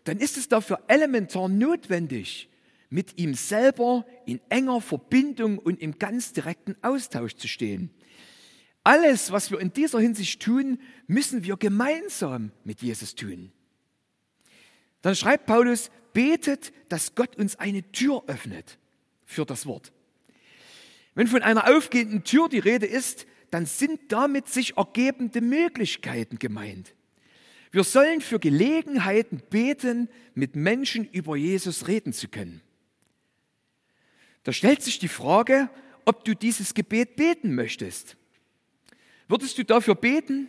dann 0.05 0.19
ist 0.19 0.37
es 0.37 0.49
dafür 0.49 0.81
elementar 0.89 1.49
notwendig, 1.49 2.49
mit 2.91 3.19
ihm 3.19 3.35
selber 3.35 4.05
in 4.27 4.41
enger 4.49 4.81
Verbindung 4.81 5.59
und 5.59 5.81
im 5.81 5.99
ganz 5.99 6.33
direkten 6.33 6.77
Austausch 6.83 7.37
zu 7.37 7.49
stehen. 7.49 7.91
Alles, 8.83 9.31
was 9.31 9.51
wir 9.51 9.61
in 9.61 9.73
dieser 9.73 10.01
Hinsicht 10.01 10.43
tun, 10.43 10.79
müssen 11.07 11.45
wir 11.45 11.57
gemeinsam 11.57 12.51
mit 12.65 12.83
Jesus 12.83 13.15
tun. 13.15 13.53
Dann 15.03 15.15
schreibt 15.15 15.47
Paulus, 15.47 15.91
betet, 16.13 16.73
dass 16.89 17.15
Gott 17.15 17.37
uns 17.37 17.57
eine 17.57 17.83
Tür 17.93 18.25
öffnet 18.27 18.79
für 19.25 19.47
das 19.47 19.65
Wort. 19.65 19.93
Wenn 21.15 21.27
von 21.27 21.43
einer 21.43 21.75
aufgehenden 21.75 22.25
Tür 22.25 22.49
die 22.49 22.59
Rede 22.59 22.87
ist, 22.87 23.27
dann 23.51 23.67
sind 23.67 24.13
damit 24.13 24.49
sich 24.49 24.77
ergebende 24.77 25.41
Möglichkeiten 25.41 26.39
gemeint. 26.39 26.95
Wir 27.73 27.85
sollen 27.85 28.21
für 28.21 28.39
Gelegenheiten 28.39 29.43
beten, 29.51 30.09
mit 30.35 30.57
Menschen 30.57 31.09
über 31.11 31.37
Jesus 31.37 31.89
reden 31.89 32.13
zu 32.13 32.29
können. 32.29 32.61
Da 34.43 34.53
stellt 34.53 34.83
sich 34.83 34.99
die 34.99 35.09
Frage, 35.09 35.69
ob 36.05 36.25
du 36.25 36.35
dieses 36.35 36.75
Gebet 36.75 37.17
beten 37.17 37.55
möchtest. 37.55 38.17
Würdest 39.29 39.59
du 39.59 39.65
dafür 39.65 39.95
beten, 39.95 40.49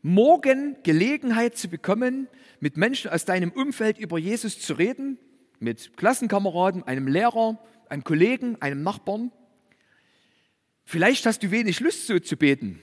morgen 0.00 0.76
Gelegenheit 0.82 1.56
zu 1.58 1.68
bekommen, 1.68 2.28
mit 2.60 2.76
Menschen 2.76 3.10
aus 3.10 3.24
deinem 3.24 3.50
Umfeld 3.50 3.98
über 3.98 4.18
Jesus 4.18 4.58
zu 4.58 4.74
reden? 4.74 5.18
Mit 5.58 5.96
Klassenkameraden, 5.96 6.82
einem 6.84 7.06
Lehrer, 7.06 7.58
einem 7.88 8.04
Kollegen, 8.04 8.60
einem 8.62 8.82
Nachbarn? 8.82 9.30
Vielleicht 10.84 11.26
hast 11.26 11.42
du 11.42 11.50
wenig 11.50 11.80
Lust, 11.80 12.06
so 12.06 12.18
zu 12.18 12.36
beten. 12.36 12.80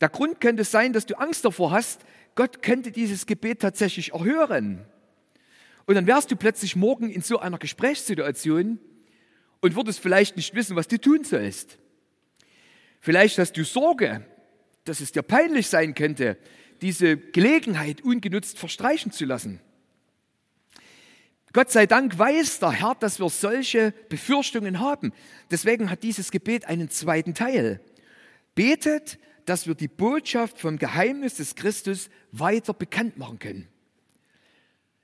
Der 0.00 0.08
Grund 0.08 0.40
könnte 0.40 0.64
sein, 0.64 0.92
dass 0.92 1.06
du 1.06 1.18
Angst 1.18 1.44
davor 1.44 1.70
hast, 1.70 2.00
Gott 2.34 2.62
könnte 2.62 2.90
dieses 2.90 3.26
Gebet 3.26 3.60
tatsächlich 3.60 4.12
erhören. 4.12 4.84
Und 5.86 5.94
dann 5.94 6.06
wärst 6.06 6.30
du 6.30 6.36
plötzlich 6.36 6.76
morgen 6.76 7.10
in 7.10 7.22
so 7.22 7.38
einer 7.38 7.58
Gesprächssituation 7.58 8.78
und 9.60 9.76
würdest 9.76 10.00
vielleicht 10.00 10.36
nicht 10.36 10.54
wissen, 10.54 10.76
was 10.76 10.88
du 10.88 10.98
tun 10.98 11.24
sollst. 11.24 11.78
Vielleicht 13.00 13.38
hast 13.38 13.56
du 13.56 13.64
Sorge, 13.64 14.24
dass 14.84 15.00
es 15.00 15.12
dir 15.12 15.22
peinlich 15.22 15.68
sein 15.68 15.94
könnte, 15.94 16.38
diese 16.80 17.16
Gelegenheit 17.16 18.02
ungenutzt 18.02 18.58
verstreichen 18.58 19.12
zu 19.12 19.24
lassen. 19.24 19.60
Gott 21.52 21.70
sei 21.70 21.86
Dank 21.86 22.18
weiß 22.18 22.60
der 22.60 22.72
Herr, 22.72 22.94
dass 22.94 23.20
wir 23.20 23.28
solche 23.28 23.92
Befürchtungen 24.08 24.80
haben. 24.80 25.12
Deswegen 25.50 25.90
hat 25.90 26.02
dieses 26.02 26.30
Gebet 26.30 26.64
einen 26.64 26.88
zweiten 26.88 27.34
Teil. 27.34 27.80
Betet, 28.54 29.18
dass 29.44 29.66
wir 29.66 29.74
die 29.74 29.88
Botschaft 29.88 30.58
vom 30.58 30.78
Geheimnis 30.78 31.34
des 31.34 31.54
Christus 31.54 32.08
weiter 32.30 32.72
bekannt 32.72 33.18
machen 33.18 33.38
können. 33.38 33.68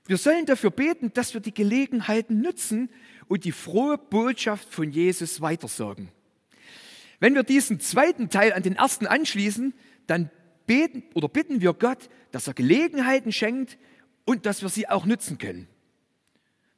Wir 0.07 0.17
sollen 0.17 0.47
dafür 0.47 0.71
beten, 0.71 1.11
dass 1.13 1.35
wir 1.35 1.41
die 1.41 1.53
Gelegenheiten 1.53 2.41
nutzen 2.41 2.89
und 3.27 3.43
die 3.43 3.51
frohe 3.51 3.99
Botschaft 3.99 4.73
von 4.73 4.89
Jesus 4.89 5.41
weitersagen. 5.41 6.09
Wenn 7.19 7.35
wir 7.35 7.43
diesen 7.43 7.79
zweiten 7.79 8.29
Teil 8.29 8.53
an 8.53 8.63
den 8.63 8.75
ersten 8.75 9.05
anschließen, 9.05 9.75
dann 10.07 10.31
beten 10.65 11.03
oder 11.13 11.27
bitten 11.27 11.61
wir 11.61 11.73
Gott, 11.73 12.09
dass 12.31 12.47
er 12.47 12.55
Gelegenheiten 12.55 13.31
schenkt 13.31 13.77
und 14.25 14.47
dass 14.47 14.63
wir 14.63 14.69
sie 14.69 14.89
auch 14.89 15.05
nutzen 15.05 15.37
können. 15.37 15.67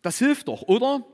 Das 0.01 0.17
hilft 0.17 0.47
doch, 0.47 0.63
oder? 0.63 1.05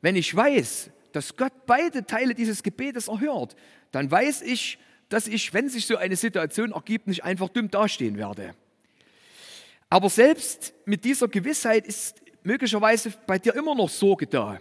Wenn 0.00 0.16
ich 0.16 0.34
weiß, 0.34 0.90
dass 1.12 1.36
Gott 1.36 1.52
beide 1.66 2.04
Teile 2.04 2.34
dieses 2.34 2.62
Gebetes 2.62 3.08
erhört, 3.08 3.56
dann 3.92 4.10
weiß 4.10 4.42
ich, 4.42 4.78
dass 5.08 5.26
ich, 5.26 5.52
wenn 5.54 5.68
sich 5.68 5.86
so 5.86 5.96
eine 5.96 6.16
Situation 6.16 6.72
ergibt, 6.72 7.06
nicht 7.06 7.24
einfach 7.24 7.48
dumm 7.48 7.70
dastehen 7.70 8.16
werde. 8.16 8.54
Aber 9.88 10.10
selbst 10.10 10.74
mit 10.86 11.04
dieser 11.04 11.28
Gewissheit 11.28 11.86
ist 11.86 12.20
möglicherweise 12.42 13.12
bei 13.26 13.38
dir 13.38 13.54
immer 13.54 13.74
noch 13.74 13.88
Sorge 13.88 14.26
da. 14.26 14.58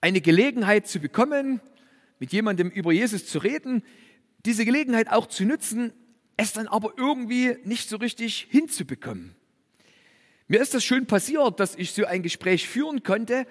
Eine 0.00 0.20
Gelegenheit 0.20 0.88
zu 0.88 0.98
bekommen, 0.98 1.60
mit 2.18 2.32
jemandem 2.32 2.70
über 2.70 2.92
Jesus 2.92 3.26
zu 3.26 3.38
reden, 3.38 3.82
diese 4.44 4.64
Gelegenheit 4.64 5.10
auch 5.10 5.26
zu 5.26 5.44
nutzen, 5.44 5.92
es 6.36 6.52
dann 6.52 6.66
aber 6.66 6.94
irgendwie 6.96 7.56
nicht 7.64 7.88
so 7.88 7.96
richtig 7.96 8.48
hinzubekommen. 8.50 9.34
Mir 10.48 10.60
ist 10.60 10.74
das 10.74 10.84
schon 10.84 11.06
passiert, 11.06 11.58
dass 11.60 11.74
ich 11.74 11.92
so 11.92 12.04
ein 12.04 12.22
Gespräch 12.22 12.68
führen 12.68 13.02
konnte 13.02 13.46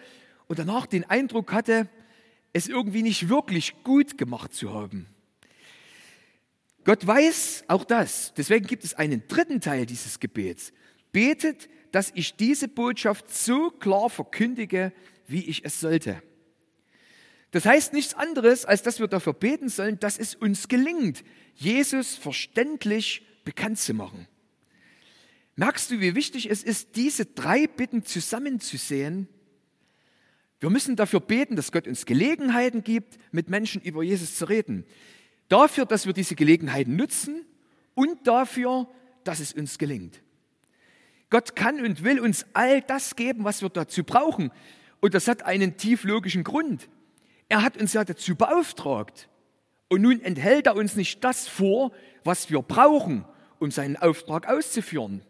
und 0.48 0.60
danach 0.60 0.86
den 0.86 1.04
Eindruck 1.04 1.52
hatte, 1.52 1.90
es 2.54 2.68
irgendwie 2.68 3.04
nicht 3.04 3.28
wirklich 3.28 3.84
gut 3.84 4.18
gemacht 4.18 4.54
zu 4.54 4.74
haben. 4.74 5.08
Gott 6.86 7.06
weiß 7.06 7.66
auch 7.68 7.84
das. 7.84 8.34
Deswegen 8.38 8.66
gibt 8.66 8.84
es 8.84 8.94
einen 8.94 9.28
dritten 9.28 9.60
Teil 9.60 9.86
dieses 9.86 10.20
Gebets. 10.20 10.72
Betet, 11.12 11.68
dass 11.92 12.12
ich 12.14 12.36
diese 12.36 12.68
Botschaft 12.68 13.34
so 13.34 13.72
klar 13.72 14.10
verkündige, 14.10 14.94
wie 15.28 15.44
ich 15.44 15.66
es 15.66 15.80
sollte. 15.80 16.22
Das 17.52 17.66
heißt 17.66 17.94
nichts 17.94 18.14
anderes, 18.14 18.66
als 18.66 18.84
dass 18.84 19.00
wir 19.00 19.08
dafür 19.08 19.34
beten 19.34 19.70
sollen, 19.70 20.00
dass 20.00 20.18
es 20.18 20.36
uns 20.36 20.68
gelingt, 20.68 21.24
Jesus 21.56 22.16
verständlich 22.16 23.26
bekannt 23.44 23.80
zu 23.80 23.94
machen. 23.94 24.28
Merkst 25.56 25.90
du, 25.92 26.00
wie 26.02 26.16
wichtig 26.16 26.50
es 26.50 26.64
ist, 26.64 26.96
diese 26.96 27.26
drei 27.26 27.68
Bitten 27.68 28.04
zusammenzusehen? 28.04 29.28
Wir 30.60 30.70
müssen 30.70 30.96
dafür 30.96 31.20
beten, 31.20 31.56
dass 31.56 31.72
Gott 31.72 31.88
uns 31.88 32.06
Gelegenheiten 32.06 32.84
gibt, 32.84 33.18
mit 33.32 33.50
Menschen 33.50 33.82
über 33.82 34.04
Jesus 34.04 34.36
zu 34.36 34.46
reden. 34.46 34.86
Dafür, 35.48 35.86
dass 35.86 36.06
wir 36.06 36.14
diese 36.14 36.36
Gelegenheiten 36.36 36.96
nutzen 36.96 37.46
und 37.94 38.28
dafür, 38.28 38.88
dass 39.24 39.40
es 39.40 39.54
uns 39.54 39.78
gelingt. 39.78 40.22
Gott 41.30 41.56
kann 41.56 41.84
und 41.84 42.04
will 42.04 42.20
uns 42.20 42.46
all 42.54 42.82
das 42.82 43.16
geben, 43.16 43.44
was 43.44 43.62
wir 43.62 43.70
dazu 43.70 44.04
brauchen. 44.04 44.52
Und 45.00 45.14
das 45.14 45.28
hat 45.28 45.44
einen 45.44 45.78
tief 45.78 46.04
logischen 46.04 46.44
Grund. 46.44 46.90
Er 47.48 47.62
hat 47.62 47.78
uns 47.78 47.94
ja 47.94 48.04
dazu 48.04 48.36
beauftragt. 48.36 49.30
Und 49.88 50.02
nun 50.02 50.22
enthält 50.22 50.68
er 50.68 50.76
uns 50.76 50.96
nicht 50.96 51.24
das 51.24 51.48
vor, 51.48 51.92
was 52.24 52.50
wir 52.50 52.62
brauchen, 52.62 53.24
um 53.60 53.72
seinen 53.72 53.98
Auftrag 53.98 54.48
auszuführen. 54.48 55.22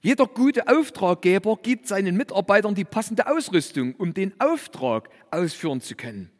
Jeder 0.00 0.26
gute 0.26 0.68
Auftraggeber 0.68 1.56
gibt 1.62 1.88
seinen 1.88 2.16
Mitarbeitern 2.16 2.74
die 2.74 2.84
passende 2.84 3.26
Ausrüstung, 3.26 3.94
um 3.96 4.14
den 4.14 4.38
Auftrag 4.40 5.08
ausführen 5.30 5.80
zu 5.80 5.96
können. 5.96 6.30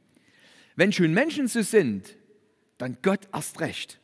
Wenn 0.77 0.93
schon 0.93 1.13
Menschen 1.13 1.49
so 1.49 1.63
sind, 1.63 2.17
dann 2.79 2.99
Gott 3.03 3.29
erst 3.33 3.61
recht. 3.61 4.01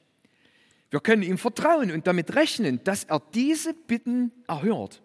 Wir 0.91 1.01
können 1.01 1.23
ihm 1.23 1.39
vertrauen 1.39 1.91
und 1.91 2.07
damit 2.07 2.35
rechnen, 2.35 2.83
dass 2.85 3.05
er 3.05 3.23
diese 3.35 3.73
Bitten 3.75 4.33
erhört. 4.47 5.03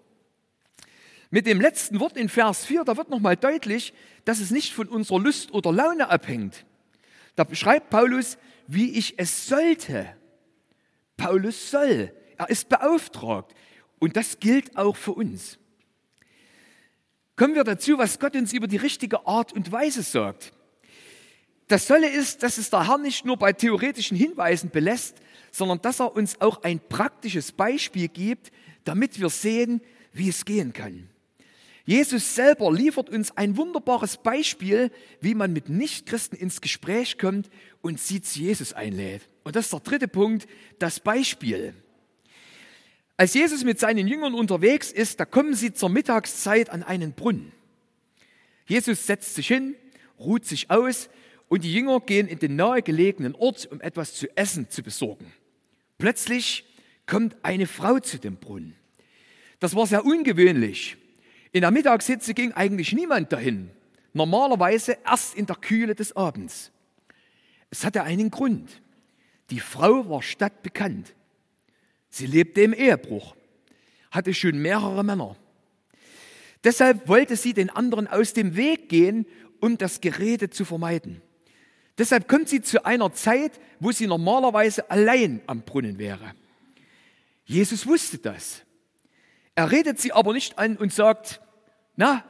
Mit 1.29 1.45
dem 1.45 1.59
letzten 1.59 1.99
Wort 1.99 2.15
in 2.15 2.29
Vers 2.29 2.65
4, 2.65 2.85
da 2.85 2.95
wird 2.95 3.09
nochmal 3.09 3.35
deutlich, 3.35 3.93
dass 4.23 4.39
es 4.39 4.51
nicht 4.51 4.73
von 4.73 4.87
unserer 4.87 5.19
Lust 5.19 5.51
oder 5.53 5.73
Laune 5.73 6.09
abhängt. 6.09 6.65
Da 7.35 7.43
beschreibt 7.43 7.89
Paulus, 7.89 8.37
wie 8.67 8.97
ich 8.97 9.19
es 9.19 9.47
sollte. 9.47 10.07
Paulus 11.17 11.71
soll. 11.71 12.13
Er 12.37 12.49
ist 12.49 12.69
beauftragt. 12.69 13.53
Und 13.99 14.15
das 14.15 14.39
gilt 14.39 14.77
auch 14.77 14.95
für 14.95 15.13
uns. 15.13 15.57
Kommen 17.35 17.55
wir 17.55 17.63
dazu, 17.63 17.97
was 17.97 18.19
Gott 18.19 18.35
uns 18.35 18.53
über 18.53 18.67
die 18.67 18.77
richtige 18.77 19.27
Art 19.27 19.53
und 19.53 19.71
Weise 19.71 20.01
sagt. 20.01 20.53
Das 21.67 21.85
Solle 21.85 22.09
ist, 22.09 22.43
dass 22.43 22.57
es 22.57 22.69
der 22.69 22.87
Herr 22.87 22.97
nicht 22.97 23.25
nur 23.25 23.37
bei 23.37 23.53
theoretischen 23.53 24.17
Hinweisen 24.17 24.69
belässt, 24.69 25.17
sondern 25.51 25.81
dass 25.81 25.99
er 25.99 26.15
uns 26.15 26.39
auch 26.39 26.63
ein 26.63 26.79
praktisches 26.79 27.51
Beispiel 27.51 28.07
gibt, 28.07 28.51
damit 28.85 29.19
wir 29.19 29.29
sehen, 29.29 29.81
wie 30.13 30.29
es 30.29 30.45
gehen 30.45 30.73
kann. 30.73 31.09
Jesus 31.85 32.35
selber 32.35 32.71
liefert 32.71 33.09
uns 33.09 33.35
ein 33.37 33.55
wunderbares 33.55 34.17
Beispiel, 34.17 34.91
wie 35.21 35.35
man 35.35 35.53
mit 35.53 35.69
Nichtchristen 35.69 36.37
ins 36.37 36.59
Gespräch 36.59 37.17
kommt 37.17 37.49
und 37.81 37.99
sie 37.99 38.21
zu 38.21 38.39
Jesus 38.39 38.73
einlädt. 38.73 39.29
Und 39.43 39.55
das 39.55 39.65
ist 39.65 39.73
der 39.73 39.79
dritte 39.79 40.07
Punkt, 40.07 40.47
das 40.79 40.99
Beispiel. 40.99 41.73
Als 43.19 43.33
Jesus 43.33 43.63
mit 43.63 43.79
seinen 43.79 44.07
Jüngern 44.07 44.35
unterwegs 44.35 44.91
ist, 44.91 45.19
da 45.19 45.25
kommen 45.25 45.55
sie 45.55 45.73
zur 45.73 45.89
Mittagszeit 45.89 46.69
an 46.69 46.83
einen 46.83 47.13
Brunnen. 47.13 47.51
Jesus 48.67 49.07
setzt 49.07 49.33
sich 49.33 49.47
hin, 49.47 49.75
ruht 50.19 50.45
sich 50.45 50.69
aus 50.69 51.09
und 51.47 51.63
die 51.63 51.73
Jünger 51.73 51.99
gehen 51.99 52.27
in 52.27 52.37
den 52.37 52.55
nahegelegenen 52.55 53.33
Ort, 53.33 53.67
um 53.71 53.81
etwas 53.81 54.13
zu 54.13 54.27
essen 54.37 54.69
zu 54.69 54.83
besorgen. 54.83 55.33
Plötzlich 55.97 56.65
kommt 57.07 57.35
eine 57.41 57.65
Frau 57.65 57.99
zu 57.99 58.19
dem 58.19 58.35
Brunnen. 58.35 58.75
Das 59.59 59.75
war 59.75 59.87
sehr 59.87 60.05
ungewöhnlich. 60.05 60.97
In 61.51 61.61
der 61.61 61.71
Mittagshitze 61.71 62.35
ging 62.35 62.51
eigentlich 62.51 62.93
niemand 62.93 63.33
dahin. 63.33 63.71
Normalerweise 64.13 64.97
erst 65.05 65.35
in 65.35 65.47
der 65.47 65.55
Kühle 65.55 65.95
des 65.95 66.15
Abends. 66.15 66.71
Es 67.71 67.83
hatte 67.83 68.03
einen 68.03 68.29
Grund. 68.29 68.81
Die 69.49 69.59
Frau 69.59 70.07
war 70.07 70.21
stadtbekannt. 70.21 71.15
Sie 72.09 72.25
lebte 72.25 72.61
im 72.61 72.73
Ehebruch, 72.73 73.35
hatte 74.11 74.33
schon 74.33 74.59
mehrere 74.59 75.03
Männer. 75.03 75.35
Deshalb 76.63 77.07
wollte 77.07 77.35
sie 77.35 77.53
den 77.53 77.69
anderen 77.69 78.07
aus 78.07 78.33
dem 78.33 78.55
Weg 78.55 78.89
gehen, 78.89 79.25
um 79.59 79.77
das 79.77 80.01
Gerede 80.01 80.49
zu 80.49 80.65
vermeiden. 80.65 81.21
Deshalb 81.97 82.27
kommt 82.27 82.49
sie 82.49 82.61
zu 82.61 82.85
einer 82.85 83.13
Zeit, 83.13 83.59
wo 83.79 83.91
sie 83.91 84.07
normalerweise 84.07 84.89
allein 84.89 85.41
am 85.47 85.61
Brunnen 85.61 85.97
wäre. 85.97 86.33
Jesus 87.45 87.87
wusste 87.87 88.17
das. 88.17 88.61
Er 89.55 89.71
redet 89.71 89.99
sie 89.99 90.11
aber 90.11 90.33
nicht 90.33 90.59
an 90.59 90.77
und 90.77 90.93
sagt, 90.93 91.41
na, 91.95 92.23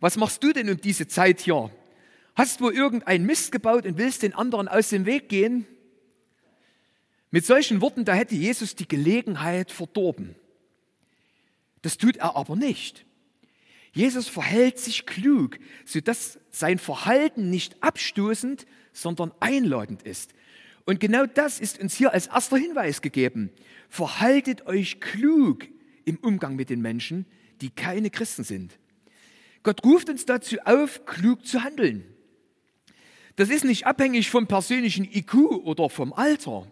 was 0.00 0.16
machst 0.16 0.42
du 0.42 0.52
denn 0.52 0.70
um 0.70 0.80
diese 0.80 1.06
Zeit 1.06 1.40
hier? 1.40 1.70
Hast 2.34 2.60
du 2.60 2.70
irgendein 2.70 3.24
Mist 3.24 3.52
gebaut 3.52 3.84
und 3.84 3.98
willst 3.98 4.22
den 4.22 4.34
anderen 4.34 4.68
aus 4.68 4.88
dem 4.88 5.04
Weg 5.04 5.28
gehen? 5.28 5.66
Mit 7.32 7.46
solchen 7.46 7.80
Worten, 7.80 8.04
da 8.04 8.12
hätte 8.14 8.34
Jesus 8.34 8.76
die 8.76 8.86
Gelegenheit 8.86 9.72
verdorben. 9.72 10.36
Das 11.80 11.96
tut 11.96 12.18
er 12.18 12.36
aber 12.36 12.54
nicht. 12.54 13.06
Jesus 13.92 14.28
verhält 14.28 14.78
sich 14.78 15.06
klug, 15.06 15.58
sodass 15.86 16.38
sein 16.50 16.78
Verhalten 16.78 17.50
nicht 17.50 17.82
abstoßend, 17.82 18.66
sondern 18.92 19.32
einladend 19.40 20.02
ist. 20.02 20.34
Und 20.84 21.00
genau 21.00 21.24
das 21.24 21.58
ist 21.58 21.80
uns 21.80 21.94
hier 21.94 22.12
als 22.12 22.26
erster 22.26 22.58
Hinweis 22.58 23.00
gegeben. 23.00 23.50
Verhaltet 23.88 24.66
euch 24.66 25.00
klug 25.00 25.66
im 26.04 26.18
Umgang 26.18 26.54
mit 26.54 26.68
den 26.68 26.82
Menschen, 26.82 27.24
die 27.62 27.70
keine 27.70 28.10
Christen 28.10 28.44
sind. 28.44 28.78
Gott 29.62 29.82
ruft 29.84 30.10
uns 30.10 30.26
dazu 30.26 30.56
auf, 30.64 31.06
klug 31.06 31.46
zu 31.46 31.62
handeln. 31.62 32.04
Das 33.36 33.48
ist 33.48 33.64
nicht 33.64 33.86
abhängig 33.86 34.28
vom 34.28 34.46
persönlichen 34.46 35.04
IQ 35.04 35.34
oder 35.64 35.88
vom 35.88 36.12
Alter. 36.12 36.70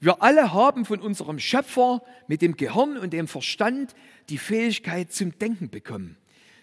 Wir 0.00 0.22
alle 0.22 0.52
haben 0.52 0.84
von 0.84 1.00
unserem 1.00 1.38
Schöpfer 1.38 2.02
mit 2.28 2.40
dem 2.40 2.56
Gehirn 2.56 2.96
und 2.96 3.12
dem 3.12 3.26
Verstand 3.26 3.94
die 4.28 4.38
Fähigkeit 4.38 5.12
zum 5.12 5.36
Denken 5.38 5.70
bekommen. 5.70 6.16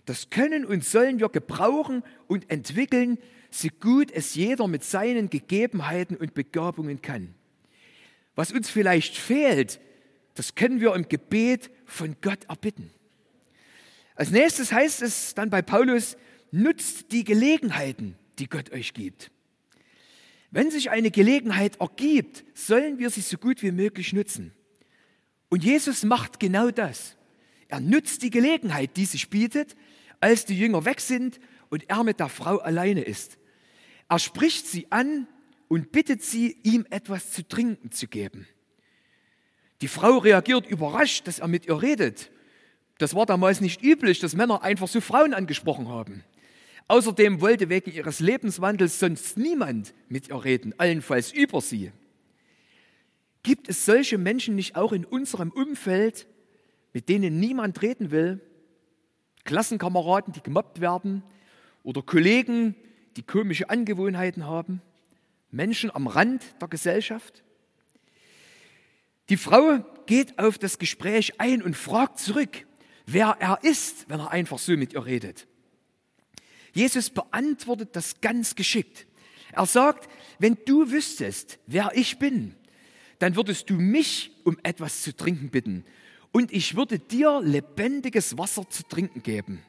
Das 0.06 0.30
können 0.30 0.66
und 0.66 0.86
sollen 0.86 1.20
wir 1.20 1.30
gebrauchen 1.30 2.04
und 2.28 2.50
entwickeln, 2.50 3.18
so 3.50 3.68
gut 3.80 4.12
es 4.12 4.36
jeder 4.36 4.68
mit 4.68 4.84
seinen 4.84 5.30
Gegebenheiten 5.30 6.16
und 6.16 6.34
Begabungen 6.34 7.02
kann. 7.02 7.34
Was 8.36 8.52
uns 8.52 8.70
vielleicht 8.70 9.18
fehlt, 9.18 9.80
das 10.36 10.56
können 10.56 10.80
wir 10.80 10.94
im 10.94 11.08
Gebet 11.08 11.72
von 11.86 12.16
Gott 12.22 12.46
erbitten. 12.48 12.92
Als 14.16 14.32
nächstes 14.32 14.72
heißt 14.72 15.02
es 15.02 15.34
dann 15.34 15.50
bei 15.50 15.62
Paulus, 15.62 16.18
nutzt 16.52 17.12
die 17.12 17.24
Gelegenheiten, 17.24 18.16
die 18.40 18.48
Gott 18.48 18.72
euch 18.72 18.94
gibt. 18.94 19.32
Wenn 20.56 20.72
sich 20.72 20.90
eine 20.90 21.12
Gelegenheit 21.12 21.82
ergibt, 21.82 22.46
sollen 22.54 22.98
wir 22.98 23.10
sie 23.10 23.20
so 23.20 23.38
gut 23.38 23.62
wie 23.62 23.74
möglich 23.74 24.14
nutzen. 24.14 24.54
Und 25.50 25.66
Jesus 25.66 26.04
macht 26.04 26.40
genau 26.40 26.72
das. 26.72 27.18
Er 27.68 27.82
nutzt 27.82 28.22
die 28.22 28.30
Gelegenheit, 28.30 28.96
die 28.96 29.04
sich 29.04 29.30
bietet, 29.30 29.76
als 30.22 30.46
die 30.46 30.58
Jünger 30.58 30.86
weg 30.86 31.02
sind 31.02 31.42
und 31.68 31.90
er 31.90 32.06
mit 32.06 32.22
der 32.22 32.30
Frau 32.30 32.60
alleine 32.60 33.02
ist. 33.02 33.38
Er 34.08 34.18
spricht 34.18 34.66
sie 34.66 34.90
an 34.94 35.28
und 35.68 35.92
bittet 35.92 36.24
sie, 36.24 36.58
ihm 36.64 36.88
etwas 36.90 37.32
zu 37.32 37.46
trinken 37.46 37.92
zu 37.92 38.08
geben. 38.08 38.48
Die 39.82 39.90
Frau 39.90 40.20
reagiert 40.20 40.68
überrascht, 40.68 41.28
dass 41.28 41.40
er 41.40 41.50
mit 41.50 41.66
ihr 41.66 41.82
redet. 41.82 42.32
Das 42.98 43.14
war 43.14 43.26
damals 43.26 43.60
nicht 43.60 43.84
üblich, 43.84 44.20
dass 44.20 44.38
Männer 44.38 44.64
einfach 44.64 44.88
so 44.88 45.02
Frauen 45.02 45.34
angesprochen 45.34 45.90
haben. 45.90 46.24
Außerdem 46.88 47.42
wollte 47.42 47.70
wegen 47.70 47.92
ihres 47.92 48.20
Lebenswandels 48.20 49.00
sonst 49.00 49.38
niemand 49.38 49.94
mit 50.08 50.30
ihr 50.30 50.44
reden, 50.44 50.74
allenfalls 50.78 51.32
über 51.32 51.62
sie. 51.62 51.92
Gibt 53.42 53.70
es 53.70 53.86
solche 53.86 54.18
Menschen 54.18 54.56
nicht 54.56 54.76
auch 54.76 54.92
in 54.92 55.06
unserem 55.06 55.52
Umfeld, 55.52 56.28
mit 56.94 57.10
denen 57.10 57.40
niemand 57.40 57.82
reden 57.82 58.12
will? 58.12 58.40
Klassenkameraden, 59.46 60.34
die 60.34 60.42
gemobbt 60.42 60.80
werden 60.80 61.24
oder 61.84 62.02
Kollegen, 62.02 62.76
die 63.16 63.24
komische 63.24 63.70
Angewohnheiten 63.70 64.46
haben? 64.46 64.82
Menschen 65.52 65.90
am 65.90 66.08
Rand 66.08 66.44
der 66.62 66.68
Gesellschaft? 66.68 67.44
Die 69.30 69.38
Frau 69.38 69.80
geht 70.06 70.38
auf 70.38 70.60
das 70.60 70.78
Gespräch 70.78 71.40
ein 71.40 71.64
und 71.64 71.76
fragt 71.76 72.20
zurück, 72.20 72.66
wer 73.08 73.38
er 73.40 73.60
ist, 73.64 74.08
wenn 74.10 74.20
er 74.20 74.32
einfach 74.32 74.60
so 74.60 74.74
mit 74.78 74.94
ihr 74.94 75.06
redet. 75.06 75.48
Jesus 76.76 77.10
beantwortet 77.10 77.90
das 77.94 78.22
ganz 78.22 78.54
geschickt. 78.54 79.08
Er 79.54 79.66
sagt, 79.66 80.10
wenn 80.40 80.58
du 80.66 80.92
wüsstest, 80.92 81.58
wer 81.66 81.92
ich 81.96 82.20
bin, 82.20 82.54
dann 83.20 83.36
würdest 83.38 83.70
du 83.70 83.76
mich 83.76 84.32
um 84.44 84.58
etwas 84.62 85.02
zu 85.02 85.16
trinken 85.16 85.50
bitten 85.50 85.86
und 86.34 86.52
ich 86.52 86.76
würde 86.76 87.00
dir 87.00 87.42
lebendiges 87.42 88.38
Wasser 88.38 88.70
zu 88.70 88.84
trinken 88.84 89.24
geben. 89.24 89.64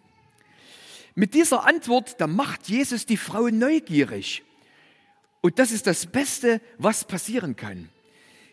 Mit 1.14 1.32
dieser 1.32 1.64
Antwort, 1.64 2.20
da 2.20 2.26
macht 2.26 2.68
Jesus 2.68 3.06
die 3.06 3.16
Frau 3.16 3.46
neugierig. 3.48 4.42
Und 5.42 5.60
das 5.60 5.70
ist 5.70 5.86
das 5.86 6.06
Beste, 6.06 6.60
was 6.76 7.04
passieren 7.04 7.54
kann. 7.54 7.88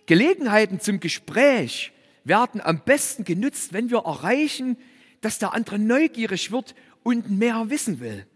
Gelegenheiten 0.05 0.79
zum 0.79 0.99
Gespräch 0.99 1.91
werden 2.23 2.61
am 2.61 2.83
besten 2.85 3.23
genutzt, 3.23 3.73
wenn 3.73 3.89
wir 3.89 4.05
erreichen, 4.05 4.77
dass 5.21 5.39
der 5.39 5.55
andere 5.55 5.79
neugierig 5.79 6.51
wird 6.51 6.75
und 7.01 7.31
mehr 7.31 7.71
wissen 7.71 7.99
will. 7.99 8.27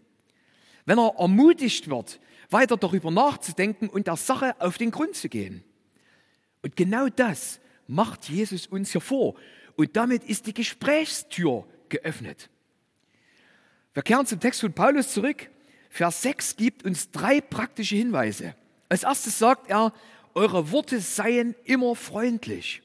Wenn 0.88 0.98
er 0.98 1.16
ermutigt 1.18 1.90
wird, 1.90 2.18
weiter 2.48 2.78
darüber 2.78 3.10
nachzudenken 3.10 3.90
und 3.90 4.06
der 4.06 4.16
Sache 4.16 4.58
auf 4.58 4.78
den 4.78 4.90
Grund 4.90 5.16
zu 5.16 5.28
gehen. 5.28 5.62
Und 6.62 6.76
genau 6.76 7.10
das 7.10 7.60
macht 7.86 8.30
Jesus 8.30 8.66
uns 8.66 8.92
hier 8.92 9.02
vor. 9.02 9.34
Und 9.76 9.94
damit 9.96 10.24
ist 10.24 10.46
die 10.46 10.54
Gesprächstür 10.54 11.66
geöffnet. 11.90 12.48
Wir 13.92 14.02
kehren 14.02 14.24
zum 14.24 14.40
Text 14.40 14.62
von 14.62 14.72
Paulus 14.72 15.12
zurück. 15.12 15.50
Vers 15.90 16.22
6 16.22 16.56
gibt 16.56 16.86
uns 16.86 17.10
drei 17.10 17.42
praktische 17.42 17.96
Hinweise. 17.96 18.54
Als 18.88 19.02
erstes 19.02 19.38
sagt 19.38 19.68
er, 19.68 19.92
eure 20.32 20.72
Worte 20.72 21.00
seien 21.00 21.54
immer 21.64 21.96
freundlich. 21.96 22.80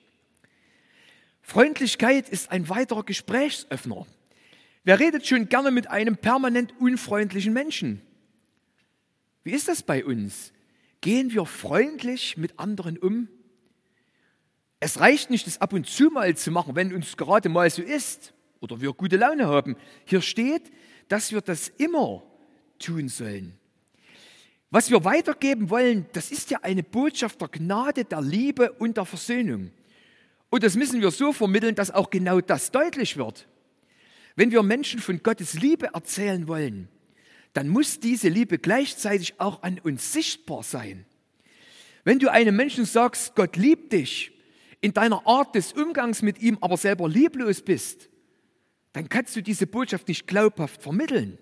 Freundlichkeit 1.41 2.27
ist 2.27 2.51
ein 2.51 2.67
weiterer 2.67 3.03
Gesprächsöffner. 3.03 4.05
Wer 4.83 4.99
redet 4.99 5.25
schon 5.25 5.47
gerne 5.47 5.71
mit 5.71 5.89
einem 5.89 6.17
permanent 6.17 6.73
unfreundlichen 6.79 7.53
Menschen? 7.53 8.01
Wie 9.43 9.51
ist 9.51 9.67
das 9.67 9.83
bei 9.83 10.03
uns? 10.03 10.51
Gehen 11.01 11.33
wir 11.33 11.45
freundlich 11.45 12.37
mit 12.37 12.59
anderen 12.59 12.97
um? 12.97 13.27
Es 14.79 14.99
reicht 14.99 15.29
nicht, 15.29 15.47
das 15.47 15.61
ab 15.61 15.71
und 15.71 15.87
zu 15.87 16.09
mal 16.09 16.35
zu 16.35 16.51
machen, 16.51 16.75
wenn 16.75 16.93
uns 16.93 17.15
gerade 17.15 17.47
mal 17.47 17.69
so 17.69 17.81
ist 17.81 18.33
oder 18.59 18.81
wir 18.81 18.91
gute 18.93 19.15
Laune 19.15 19.47
haben. 19.47 19.77
Hier 20.05 20.21
steht, 20.21 20.71
dass 21.07 21.31
wir 21.31 21.41
das 21.41 21.69
immer 21.69 22.23
tun 22.79 23.07
sollen. 23.07 23.57
Was 24.69 24.89
wir 24.89 25.05
weitergeben 25.05 25.69
wollen, 25.69 26.07
das 26.11 26.31
ist 26.31 26.49
ja 26.49 26.59
eine 26.63 26.83
Botschaft 26.83 27.39
der 27.39 27.47
Gnade, 27.47 28.03
der 28.03 28.21
Liebe 28.21 28.71
und 28.73 28.97
der 28.97 29.05
Versöhnung. 29.05 29.71
Und 30.49 30.63
das 30.63 30.75
müssen 30.75 30.99
wir 30.99 31.11
so 31.11 31.31
vermitteln, 31.31 31.75
dass 31.75 31.91
auch 31.91 32.09
genau 32.09 32.41
das 32.41 32.71
deutlich 32.71 33.15
wird. 33.15 33.47
Wenn 34.35 34.51
wir 34.51 34.63
Menschen 34.63 34.99
von 34.99 35.21
Gottes 35.21 35.53
Liebe 35.53 35.89
erzählen 35.93 36.47
wollen, 36.47 36.89
dann 37.53 37.67
muss 37.69 37.99
diese 37.99 38.29
Liebe 38.29 38.57
gleichzeitig 38.57 39.39
auch 39.39 39.61
an 39.61 39.79
uns 39.79 40.11
sichtbar 40.11 40.63
sein. 40.63 41.05
Wenn 42.03 42.19
du 42.19 42.31
einem 42.31 42.55
Menschen 42.55 42.85
sagst, 42.85 43.35
Gott 43.35 43.55
liebt 43.55 43.93
dich, 43.93 44.31
in 44.81 44.93
deiner 44.93 45.25
Art 45.25 45.55
des 45.55 45.71
Umgangs 45.71 46.21
mit 46.21 46.41
ihm 46.41 46.57
aber 46.59 46.75
selber 46.77 47.07
lieblos 47.07 47.61
bist, 47.61 48.09
dann 48.91 49.07
kannst 49.07 49.35
du 49.35 49.41
diese 49.41 49.65
Botschaft 49.65 50.07
nicht 50.07 50.27
glaubhaft 50.27 50.81
vermitteln. 50.83 51.37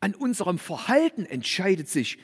An 0.00 0.14
unserem 0.14 0.58
Verhalten 0.58 1.26
entscheidet 1.26 1.88
sich, 1.88 2.18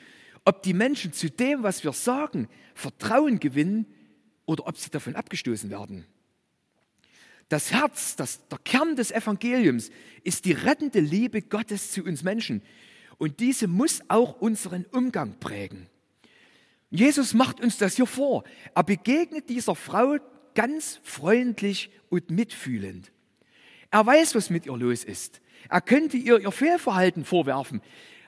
ob 0.45 0.63
die 0.63 0.73
Menschen 0.73 1.11
zu 1.11 1.29
dem, 1.29 1.63
was 1.63 1.83
wir 1.83 1.91
sagen, 1.91 2.47
Vertrauen 2.75 3.39
gewinnen 3.39 3.87
oder 4.45 4.67
ob 4.67 4.77
sie 4.77 4.89
davon 4.89 5.15
abgestoßen 5.15 5.69
werden. 5.69 6.05
Das 7.49 7.71
Herz, 7.71 8.15
das, 8.15 8.47
der 8.47 8.57
Kern 8.59 8.95
des 8.95 9.11
Evangeliums 9.11 9.91
ist 10.23 10.45
die 10.45 10.53
rettende 10.53 10.99
Liebe 10.99 11.41
Gottes 11.41 11.91
zu 11.91 12.03
uns 12.03 12.23
Menschen. 12.23 12.63
Und 13.17 13.39
diese 13.39 13.67
muss 13.67 14.01
auch 14.07 14.41
unseren 14.41 14.85
Umgang 14.91 15.39
prägen. 15.39 15.87
Jesus 16.89 17.33
macht 17.33 17.59
uns 17.59 17.77
das 17.77 17.95
hier 17.95 18.07
vor. 18.07 18.43
Er 18.73 18.83
begegnet 18.83 19.49
dieser 19.49 19.75
Frau 19.75 20.17
ganz 20.53 20.99
freundlich 21.03 21.91
und 22.09 22.31
mitfühlend. 22.31 23.11
Er 23.91 24.05
weiß, 24.05 24.35
was 24.35 24.49
mit 24.49 24.65
ihr 24.65 24.77
los 24.77 25.03
ist. 25.03 25.41
Er 25.69 25.81
könnte 25.81 26.17
ihr 26.17 26.39
ihr 26.39 26.51
Fehlverhalten 26.51 27.25
vorwerfen, 27.25 27.81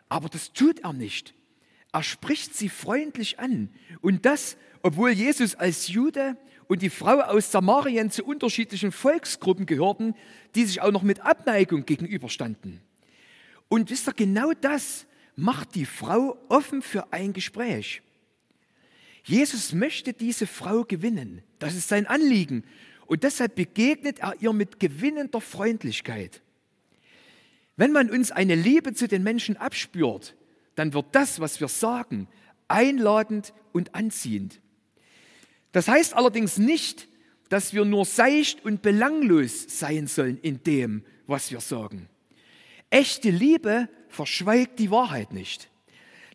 aber 0.09 0.29
das 0.29 0.53
tut 0.53 0.79
er 0.79 0.93
nicht. 0.93 1.33
Er 1.91 2.03
spricht 2.03 2.55
sie 2.55 2.69
freundlich 2.69 3.39
an. 3.39 3.69
Und 4.01 4.25
das, 4.25 4.57
obwohl 4.83 5.11
Jesus 5.11 5.55
als 5.55 5.87
Jude 5.87 6.37
und 6.67 6.81
die 6.81 6.89
Frau 6.89 7.19
aus 7.21 7.51
Samarien 7.51 8.11
zu 8.11 8.23
unterschiedlichen 8.23 8.91
Volksgruppen 8.91 9.65
gehörten, 9.65 10.15
die 10.55 10.65
sich 10.65 10.81
auch 10.81 10.91
noch 10.91 11.03
mit 11.03 11.21
Abneigung 11.21 11.85
gegenüberstanden. 11.85 12.81
Und 13.69 13.89
wisst 13.89 14.07
ihr, 14.07 14.13
genau 14.13 14.51
das 14.59 15.05
macht 15.35 15.75
die 15.75 15.85
Frau 15.85 16.37
offen 16.49 16.81
für 16.81 17.13
ein 17.13 17.33
Gespräch. 17.33 18.01
Jesus 19.23 19.73
möchte 19.73 20.13
diese 20.13 20.47
Frau 20.47 20.83
gewinnen. 20.83 21.43
Das 21.59 21.75
ist 21.75 21.89
sein 21.89 22.07
Anliegen. 22.07 22.63
Und 23.05 23.23
deshalb 23.23 23.55
begegnet 23.55 24.19
er 24.19 24.35
ihr 24.39 24.53
mit 24.53 24.79
gewinnender 24.79 25.41
Freundlichkeit. 25.41 26.41
Wenn 27.75 27.91
man 27.91 28.09
uns 28.09 28.31
eine 28.31 28.55
Liebe 28.55 28.93
zu 28.93 29.07
den 29.07 29.23
Menschen 29.23 29.57
abspürt, 29.57 30.35
dann 30.75 30.93
wird 30.93 31.07
das, 31.11 31.39
was 31.39 31.59
wir 31.59 31.67
sagen, 31.67 32.27
einladend 32.67 33.53
und 33.71 33.95
anziehend. 33.95 34.59
Das 35.71 35.87
heißt 35.87 36.15
allerdings 36.15 36.57
nicht, 36.57 37.07
dass 37.49 37.73
wir 37.73 37.85
nur 37.85 38.05
seicht 38.05 38.63
und 38.65 38.81
belanglos 38.81 39.65
sein 39.67 40.07
sollen 40.07 40.37
in 40.39 40.63
dem, 40.63 41.03
was 41.27 41.51
wir 41.51 41.61
sagen. 41.61 42.09
Echte 42.89 43.29
Liebe 43.29 43.89
verschweigt 44.07 44.79
die 44.79 44.91
Wahrheit 44.91 45.33
nicht. 45.33 45.69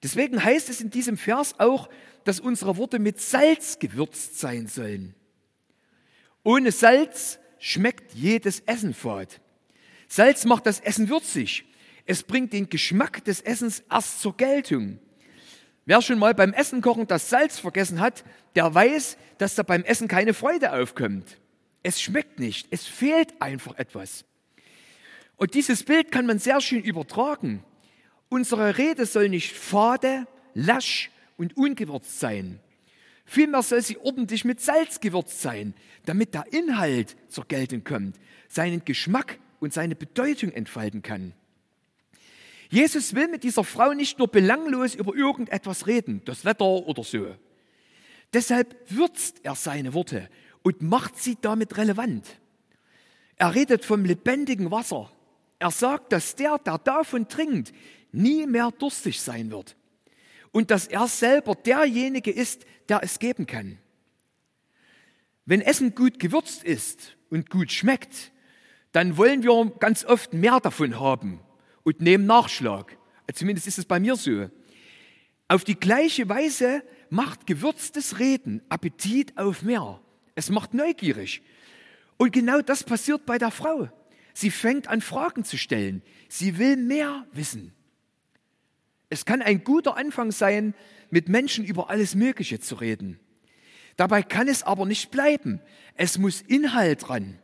Deswegen 0.03 0.43
heißt 0.43 0.69
es 0.69 0.81
in 0.81 0.91
diesem 0.91 1.17
Vers 1.17 1.59
auch, 1.59 1.89
dass 2.25 2.41
unsere 2.41 2.77
Worte 2.77 2.99
mit 2.99 3.21
Salz 3.21 3.79
gewürzt 3.79 4.39
sein 4.39 4.67
sollen. 4.67 5.15
Ohne 6.45 6.73
Salz 6.73 7.39
schmeckt 7.59 8.15
jedes 8.15 8.61
Essen 8.61 8.95
fad. 8.95 9.41
Salz 10.09 10.45
macht 10.45 10.67
das 10.67 10.81
Essen 10.81 11.09
würzig. 11.09 11.65
Es 12.05 12.23
bringt 12.23 12.53
den 12.53 12.69
Geschmack 12.69 13.25
des 13.25 13.41
Essens 13.41 13.83
erst 13.89 14.21
zur 14.21 14.37
Geltung. 14.37 14.99
Wer 15.85 16.01
schon 16.01 16.19
mal 16.19 16.35
beim 16.35 16.53
Essen 16.53 16.81
kochen 16.81 17.07
das 17.07 17.29
Salz 17.29 17.59
vergessen 17.59 18.01
hat, 18.01 18.25
der 18.55 18.73
weiß, 18.73 19.17
dass 19.39 19.55
da 19.55 19.63
beim 19.63 19.83
Essen 19.83 20.09
keine 20.09 20.35
Freude 20.35 20.73
aufkommt. 20.73 21.39
Es 21.83 22.01
schmeckt 22.01 22.39
nicht, 22.39 22.69
es 22.71 22.87
fehlt 22.87 23.41
einfach 23.41 23.77
etwas. 23.79 24.25
Und 25.37 25.55
dieses 25.55 25.83
Bild 25.83 26.13
kann 26.13 26.27
man 26.27 26.39
sehr 26.39 26.61
schön 26.61 26.83
übertragen. 26.83 27.65
Unsere 28.29 28.79
Rede 28.79 29.07
soll 29.07 29.29
nicht 29.29 29.53
fade, 29.53 30.27
lasch 30.55 31.11
und 31.37 31.57
ungewürzt 31.57 32.21
sein. 32.21 32.61
Vielmehr 33.25 33.63
soll 33.63 33.83
sie 33.83 33.99
ordentlich 33.99 34.45
mit 34.45 34.61
Salz 34.61 35.01
gewürzt 35.01 35.41
sein, 35.41 35.75
damit 36.05 36.35
der 36.35 36.53
Inhalt 36.53 37.17
zur 37.29 37.47
Geltung 37.47 37.83
kommt, 37.83 38.17
seinen 38.49 38.85
Geschmack 38.85 39.39
und 39.59 39.73
seine 39.73 39.97
Bedeutung 39.97 40.53
entfalten 40.53 41.03
kann. 41.03 41.33
Jesus 42.73 43.15
will 43.15 43.29
mit 43.29 43.45
dieser 43.45 43.65
Frau 43.65 43.93
nicht 43.93 44.19
nur 44.19 44.29
belanglos 44.29 44.95
über 44.95 45.15
irgendetwas 45.15 45.87
reden, 45.87 46.23
das 46.25 46.47
Wetter 46.47 46.65
oder 46.65 47.05
so. 47.05 47.37
Deshalb 48.33 48.75
würzt 48.91 49.41
er 49.43 49.55
seine 49.57 49.93
Worte 49.93 50.31
und 50.63 50.81
macht 50.81 51.19
sie 51.19 51.37
damit 51.39 51.77
relevant. 51.77 52.27
Er 53.37 53.55
redet 53.55 53.85
vom 53.85 54.07
lebendigen 54.07 54.71
Wasser. 54.71 55.13
Er 55.59 55.71
sagt, 55.71 56.13
dass 56.13 56.35
der, 56.35 56.59
der 56.61 56.79
davon 56.79 57.29
trinkt, 57.29 57.75
nie 58.11 58.47
mehr 58.47 58.71
durstig 58.71 59.21
sein 59.21 59.51
wird. 59.51 59.77
Und 60.51 60.71
dass 60.71 60.87
er 60.87 61.09
selber 61.09 61.55
derjenige 61.55 62.31
ist, 62.31 62.65
der 62.89 63.03
es 63.03 63.19
geben 63.19 63.47
kann. 63.47 63.77
Wenn 65.45 65.61
Essen 65.61 65.95
gut 65.95 66.19
gewürzt 66.19 66.65
ist 66.65 67.19
und 67.29 67.51
gut 67.51 67.71
schmeckt, 67.71 68.33
dann 68.93 69.19
wollen 69.19 69.43
wir 69.43 69.73
ganz 69.79 70.07
oft 70.07 70.33
mehr 70.33 70.59
davon 70.59 70.99
haben 70.99 71.41
und 71.85 72.01
nehmen 72.01 72.27
Nachschlag. 72.27 72.97
Zumindest 73.33 73.67
ist 73.67 73.79
es 73.79 73.85
bei 73.85 73.99
mir 73.99 74.17
so. 74.17 74.51
Auf 75.49 75.65
die 75.65 75.79
gleiche 75.79 76.29
Weise 76.29 76.83
macht 77.11 77.47
gewürztes 77.47 78.19
Reden 78.19 78.63
Appetit 78.69 79.37
auf 79.37 79.63
mehr. 79.63 80.01
Es 80.35 80.51
macht 80.51 80.75
neugierig. 80.75 81.43
Und 82.17 82.33
genau 82.33 82.61
das 82.61 82.85
passiert 82.85 83.27
bei 83.27 83.39
der 83.39 83.51
Frau. 83.51 83.91
Sie 84.35 84.51
fängt 84.51 84.89
an, 84.89 85.01
Fragen 85.01 85.45
zu 85.45 85.59
stellen. 85.59 86.03
Sie 86.29 86.59
will 86.59 86.77
mehr 86.77 87.27
wissen. 87.33 87.75
Es 89.11 89.27
kann 89.27 89.43
ein 89.43 89.63
guter 89.63 89.97
Anfang 89.97 90.33
sein, 90.33 90.75
mit 91.11 91.29
Menschen 91.29 91.67
über 91.67 91.91
alles 91.91 92.15
Mögliche 92.15 92.61
zu 92.61 92.77
reden. 92.77 93.21
Dabei 93.97 94.23
kann 94.23 94.49
es 94.49 94.63
aber 94.63 94.87
nicht 94.87 95.11
bleiben. 95.11 95.61
Es 95.95 96.17
muss 96.17 96.41
Inhalt 96.41 97.07
dran. 97.09 97.39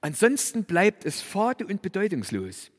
Ansonsten 0.00 0.64
bleibt 0.64 1.04
es 1.04 1.20
fade 1.20 1.64
und 1.64 1.80
bedeutungslos. 1.80 2.71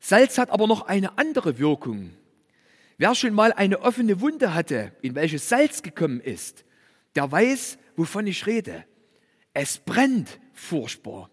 Salz 0.00 0.38
hat 0.38 0.50
aber 0.50 0.66
noch 0.66 0.82
eine 0.82 1.18
andere 1.18 1.58
Wirkung. 1.58 2.10
Wer 2.98 3.14
schon 3.14 3.34
mal 3.34 3.52
eine 3.52 3.80
offene 3.80 4.20
Wunde 4.20 4.54
hatte, 4.54 4.92
in 5.02 5.14
welche 5.14 5.38
Salz 5.38 5.82
gekommen 5.82 6.20
ist, 6.20 6.64
der 7.14 7.30
weiß, 7.30 7.78
wovon 7.96 8.26
ich 8.26 8.46
rede. 8.46 8.84
Es 9.54 9.78
brennt 9.78 10.40
furchtbar. 10.52 11.30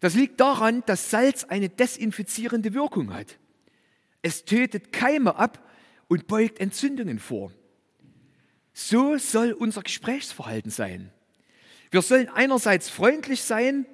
Das 0.00 0.14
liegt 0.14 0.40
daran, 0.40 0.82
dass 0.86 1.10
Salz 1.10 1.44
eine 1.44 1.68
desinfizierende 1.68 2.74
Wirkung 2.74 3.14
hat. 3.14 3.38
Es 4.22 4.44
tötet 4.44 4.92
Keime 4.92 5.36
ab 5.36 5.66
und 6.08 6.26
beugt 6.26 6.58
Entzündungen 6.60 7.18
vor. 7.18 7.52
So 8.72 9.16
soll 9.18 9.52
unser 9.52 9.82
Gesprächsverhalten 9.82 10.70
sein. 10.70 11.10
Wir 11.90 12.02
sollen 12.02 12.28
einerseits 12.28 12.90
freundlich 12.90 13.42
sein, 13.42 13.86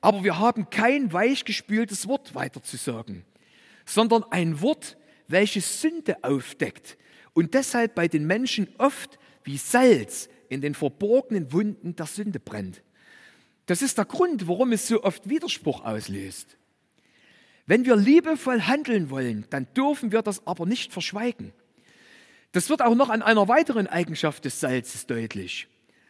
aber 0.00 0.24
wir 0.24 0.38
haben 0.38 0.70
kein 0.70 1.12
weichgespültes 1.12 2.08
Wort 2.08 2.34
weiterzusagen, 2.34 3.24
sondern 3.84 4.24
ein 4.30 4.60
Wort, 4.60 4.96
welches 5.28 5.80
Sünde 5.80 6.22
aufdeckt 6.22 6.96
und 7.32 7.54
deshalb 7.54 7.94
bei 7.94 8.08
den 8.08 8.26
Menschen 8.26 8.68
oft 8.78 9.18
wie 9.42 9.58
Salz 9.58 10.28
in 10.48 10.60
den 10.60 10.74
verborgenen 10.74 11.52
Wunden 11.52 11.96
der 11.96 12.06
Sünde 12.06 12.40
brennt. 12.40 12.82
Das 13.66 13.82
ist 13.82 13.98
der 13.98 14.04
Grund, 14.04 14.46
warum 14.46 14.72
es 14.72 14.88
so 14.88 15.02
oft 15.02 15.28
Widerspruch 15.28 15.84
auslöst. 15.84 16.56
Wenn 17.66 17.86
wir 17.86 17.96
liebevoll 17.96 18.60
handeln 18.60 19.10
wollen, 19.10 19.46
dann 19.50 19.66
dürfen 19.74 20.12
wir 20.12 20.22
das 20.22 20.46
aber 20.46 20.66
nicht 20.66 20.92
verschweigen. 20.92 21.52
Das 22.52 22.68
wird 22.68 22.82
auch 22.82 22.94
noch 22.94 23.08
an 23.08 23.22
einer 23.22 23.48
weiteren 23.48 23.86
Eigenschaft 23.86 24.44
des 24.44 24.60
Salzes 24.60 25.06
deutlich. 25.06 25.66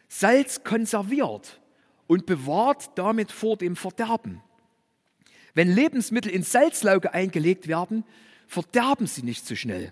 Salz 0.09 0.63
konserviert 0.63 1.61
und 2.07 2.25
bewahrt 2.25 2.91
damit 2.95 3.31
vor 3.31 3.57
dem 3.57 3.75
Verderben. 3.75 4.41
Wenn 5.55 5.73
Lebensmittel 5.73 6.31
in 6.31 6.43
Salzlauge 6.43 7.13
eingelegt 7.13 7.67
werden, 7.67 8.03
verderben 8.45 9.07
sie 9.07 9.23
nicht 9.23 9.47
so 9.47 9.55
schnell. 9.55 9.91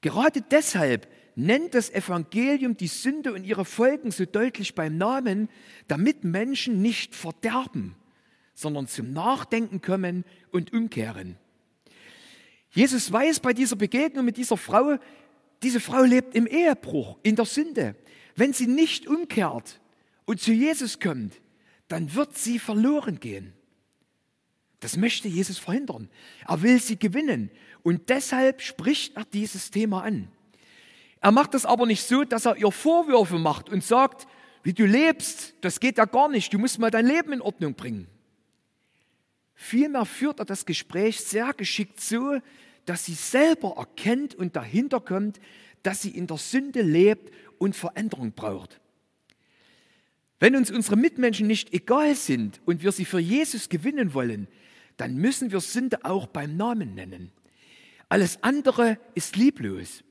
Gerade 0.00 0.42
deshalb 0.42 1.08
nennt 1.34 1.74
das 1.74 1.90
Evangelium 1.90 2.76
die 2.76 2.86
Sünde 2.86 3.32
und 3.32 3.44
ihre 3.44 3.64
Folgen 3.64 4.10
so 4.10 4.24
deutlich 4.24 4.74
beim 4.74 4.96
Namen, 4.96 5.48
damit 5.88 6.24
Menschen 6.24 6.80
nicht 6.80 7.14
verderben, 7.14 7.96
sondern 8.54 8.86
zum 8.86 9.12
Nachdenken 9.12 9.82
kommen 9.82 10.24
und 10.50 10.72
umkehren. 10.72 11.36
Jesus 12.70 13.10
weiß 13.10 13.40
bei 13.40 13.52
dieser 13.52 13.76
Begegnung 13.76 14.24
mit 14.24 14.36
dieser 14.36 14.56
Frau, 14.56 14.98
diese 15.62 15.80
Frau 15.80 16.02
lebt 16.02 16.34
im 16.34 16.46
Ehebruch, 16.46 17.18
in 17.22 17.36
der 17.36 17.44
Sünde. 17.44 17.96
Wenn 18.34 18.52
sie 18.52 18.66
nicht 18.66 19.06
umkehrt 19.06 19.80
und 20.24 20.40
zu 20.40 20.52
Jesus 20.52 21.00
kommt, 21.00 21.40
dann 21.88 22.14
wird 22.14 22.36
sie 22.36 22.58
verloren 22.58 23.20
gehen. 23.20 23.52
Das 24.82 24.96
möchte 24.96 25.28
Jesus 25.28 25.58
verhindern. 25.58 26.08
Er 26.46 26.60
will 26.60 26.80
sie 26.80 26.98
gewinnen 26.98 27.50
und 27.84 28.08
deshalb 28.08 28.60
spricht 28.60 29.16
er 29.16 29.24
dieses 29.24 29.70
Thema 29.70 30.02
an. 30.02 30.28
Er 31.20 31.30
macht 31.30 31.54
das 31.54 31.64
aber 31.64 31.86
nicht 31.86 32.02
so, 32.02 32.24
dass 32.24 32.46
er 32.46 32.56
ihr 32.56 32.72
Vorwürfe 32.72 33.38
macht 33.38 33.68
und 33.68 33.84
sagt, 33.84 34.26
wie 34.64 34.72
du 34.72 34.84
lebst, 34.84 35.54
das 35.60 35.78
geht 35.78 35.98
ja 35.98 36.04
gar 36.04 36.28
nicht, 36.28 36.52
du 36.52 36.58
musst 36.58 36.80
mal 36.80 36.90
dein 36.90 37.06
Leben 37.06 37.32
in 37.32 37.40
Ordnung 37.40 37.74
bringen. 37.74 38.08
Vielmehr 39.54 40.04
führt 40.04 40.40
er 40.40 40.46
das 40.46 40.66
Gespräch 40.66 41.20
sehr 41.20 41.52
geschickt 41.52 42.00
so, 42.00 42.38
dass 42.84 43.04
sie 43.04 43.14
selber 43.14 43.76
erkennt 43.76 44.34
und 44.34 44.56
dahinter 44.56 44.98
kommt, 44.98 45.40
dass 45.84 46.02
sie 46.02 46.10
in 46.10 46.26
der 46.26 46.38
Sünde 46.38 46.82
lebt 46.82 47.32
und 47.58 47.76
Veränderung 47.76 48.32
braucht. 48.32 48.80
Wenn 50.40 50.56
uns 50.56 50.72
unsere 50.72 50.96
Mitmenschen 50.96 51.46
nicht 51.46 51.72
egal 51.72 52.16
sind 52.16 52.60
und 52.64 52.82
wir 52.82 52.90
sie 52.90 53.04
für 53.04 53.20
Jesus 53.20 53.68
gewinnen 53.68 54.12
wollen, 54.12 54.48
dann 54.96 55.16
müssen 55.16 55.52
wir 55.52 55.60
Sünde 55.60 56.04
auch 56.04 56.26
beim 56.26 56.56
Namen 56.56 56.94
nennen. 56.94 57.32
Alles 58.08 58.42
andere 58.42 58.98
ist 59.14 59.36
lieblos. 59.36 60.04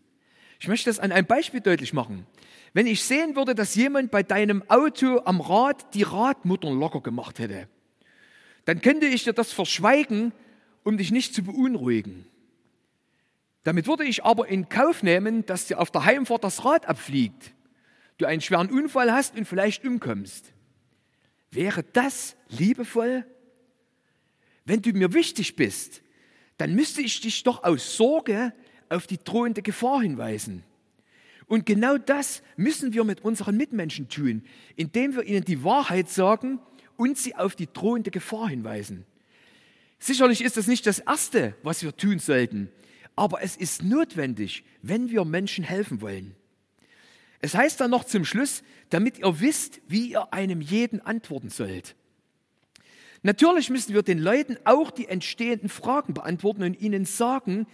Ich 0.60 0.68
möchte 0.68 0.90
das 0.90 1.00
an 1.00 1.12
einem 1.12 1.28
Beispiel 1.28 1.62
deutlich 1.62 1.94
machen. 1.94 2.26
Wenn 2.74 2.88
ich 2.88 3.04
sehen 3.04 3.36
würde, 3.36 3.56
dass 3.56 3.76
jemand 3.76 4.12
bei 4.12 4.24
deinem 4.24 4.64
Auto 4.70 5.22
am 5.26 5.42
Rad 5.42 5.94
die 5.94 6.04
Radmuttern 6.04 6.80
locker 6.80 7.02
gemacht 7.02 7.40
hätte, 7.40 7.68
dann 8.66 8.82
könnte 8.82 9.08
ich 9.08 9.24
dir 9.24 9.34
das 9.34 9.52
verschweigen, 9.52 10.32
um 10.84 10.98
dich 10.98 11.12
nicht 11.12 11.34
zu 11.34 11.44
beunruhigen. 11.44 12.26
Damit 13.64 13.88
würde 13.88 14.04
ich 14.06 14.24
aber 14.24 14.48
in 14.48 14.70
Kauf 14.70 15.04
nehmen, 15.04 15.46
dass 15.46 15.68
dir 15.68 15.80
auf 15.80 15.92
der 15.92 16.06
Heimfahrt 16.06 16.44
das 16.44 16.66
Rad 16.66 16.88
abfliegt, 16.88 17.54
du 18.18 18.26
einen 18.26 18.42
schweren 18.42 18.72
Unfall 18.72 19.12
hast 19.12 19.36
und 19.36 19.46
vielleicht 19.46 19.86
umkommst. 19.86 20.54
Wäre 21.52 21.84
das 21.84 22.36
liebevoll? 22.50 23.26
Wenn 24.66 24.82
du 24.82 24.92
mir 24.94 25.14
wichtig 25.14 25.56
bist, 25.56 26.02
dann 26.58 26.76
müsste 26.76 27.02
ich 27.02 27.22
dich 27.22 27.44
doch 27.44 27.64
aus 27.64 27.96
Sorge 27.98 28.54
auf 28.90 29.08
die 29.08 29.18
drohende 29.18 29.62
Gefahr 29.62 30.02
hinweisen. 30.02 30.64
Und 31.48 31.66
genau 31.66 31.98
das 31.98 32.44
müssen 32.56 32.94
wir 32.94 33.04
mit 33.04 33.22
unseren 33.26 33.58
Mitmenschen 33.58 34.08
tun, 34.08 34.44
indem 34.76 35.16
wir 35.16 35.24
ihnen 35.24 35.44
die 35.44 35.64
Wahrheit 35.64 36.10
sagen 36.10 36.60
und 36.98 37.18
sie 37.18 37.36
auf 37.36 37.56
die 37.56 37.68
drohende 37.72 38.12
Gefahr 38.12 38.48
hinweisen. 38.48 39.06
Sicherlich 40.00 40.42
ist 40.42 40.58
das 40.58 40.68
nicht 40.68 40.88
das 40.88 41.00
Erste, 41.00 41.56
was 41.64 41.84
wir 41.84 41.96
tun 41.96 42.20
sollten, 42.20 42.70
aber 43.16 43.42
es 43.42 43.56
ist 43.56 43.84
notwendig, 43.84 44.64
wenn 44.82 45.10
wir 45.10 45.26
Menschen 45.26 45.64
helfen 45.64 46.02
wollen. 46.02 46.36
Es 47.40 47.56
heißt 47.56 47.82
dann 47.82 47.92
noch 47.92 48.04
zum 48.04 48.24
Schluss, 48.24 48.64
damit 48.90 49.20
ihr 49.20 49.40
wisst, 49.40 49.82
wie 49.88 50.12
ihr 50.12 50.32
einem 50.34 50.62
jeden 50.62 51.02
antworten 51.02 51.50
sollt. 51.50 51.96
Natürlich 53.24 53.70
müssen 53.70 53.94
wir 53.94 54.02
den 54.02 54.20
Leuten 54.20 54.58
auch 54.64 54.90
die 54.90 55.08
entstehenden 55.08 55.70
Fragen 55.70 56.14
beantworten 56.14 56.64
und 56.64 56.80
ihnen 56.80 57.06
sagen, 57.06 57.68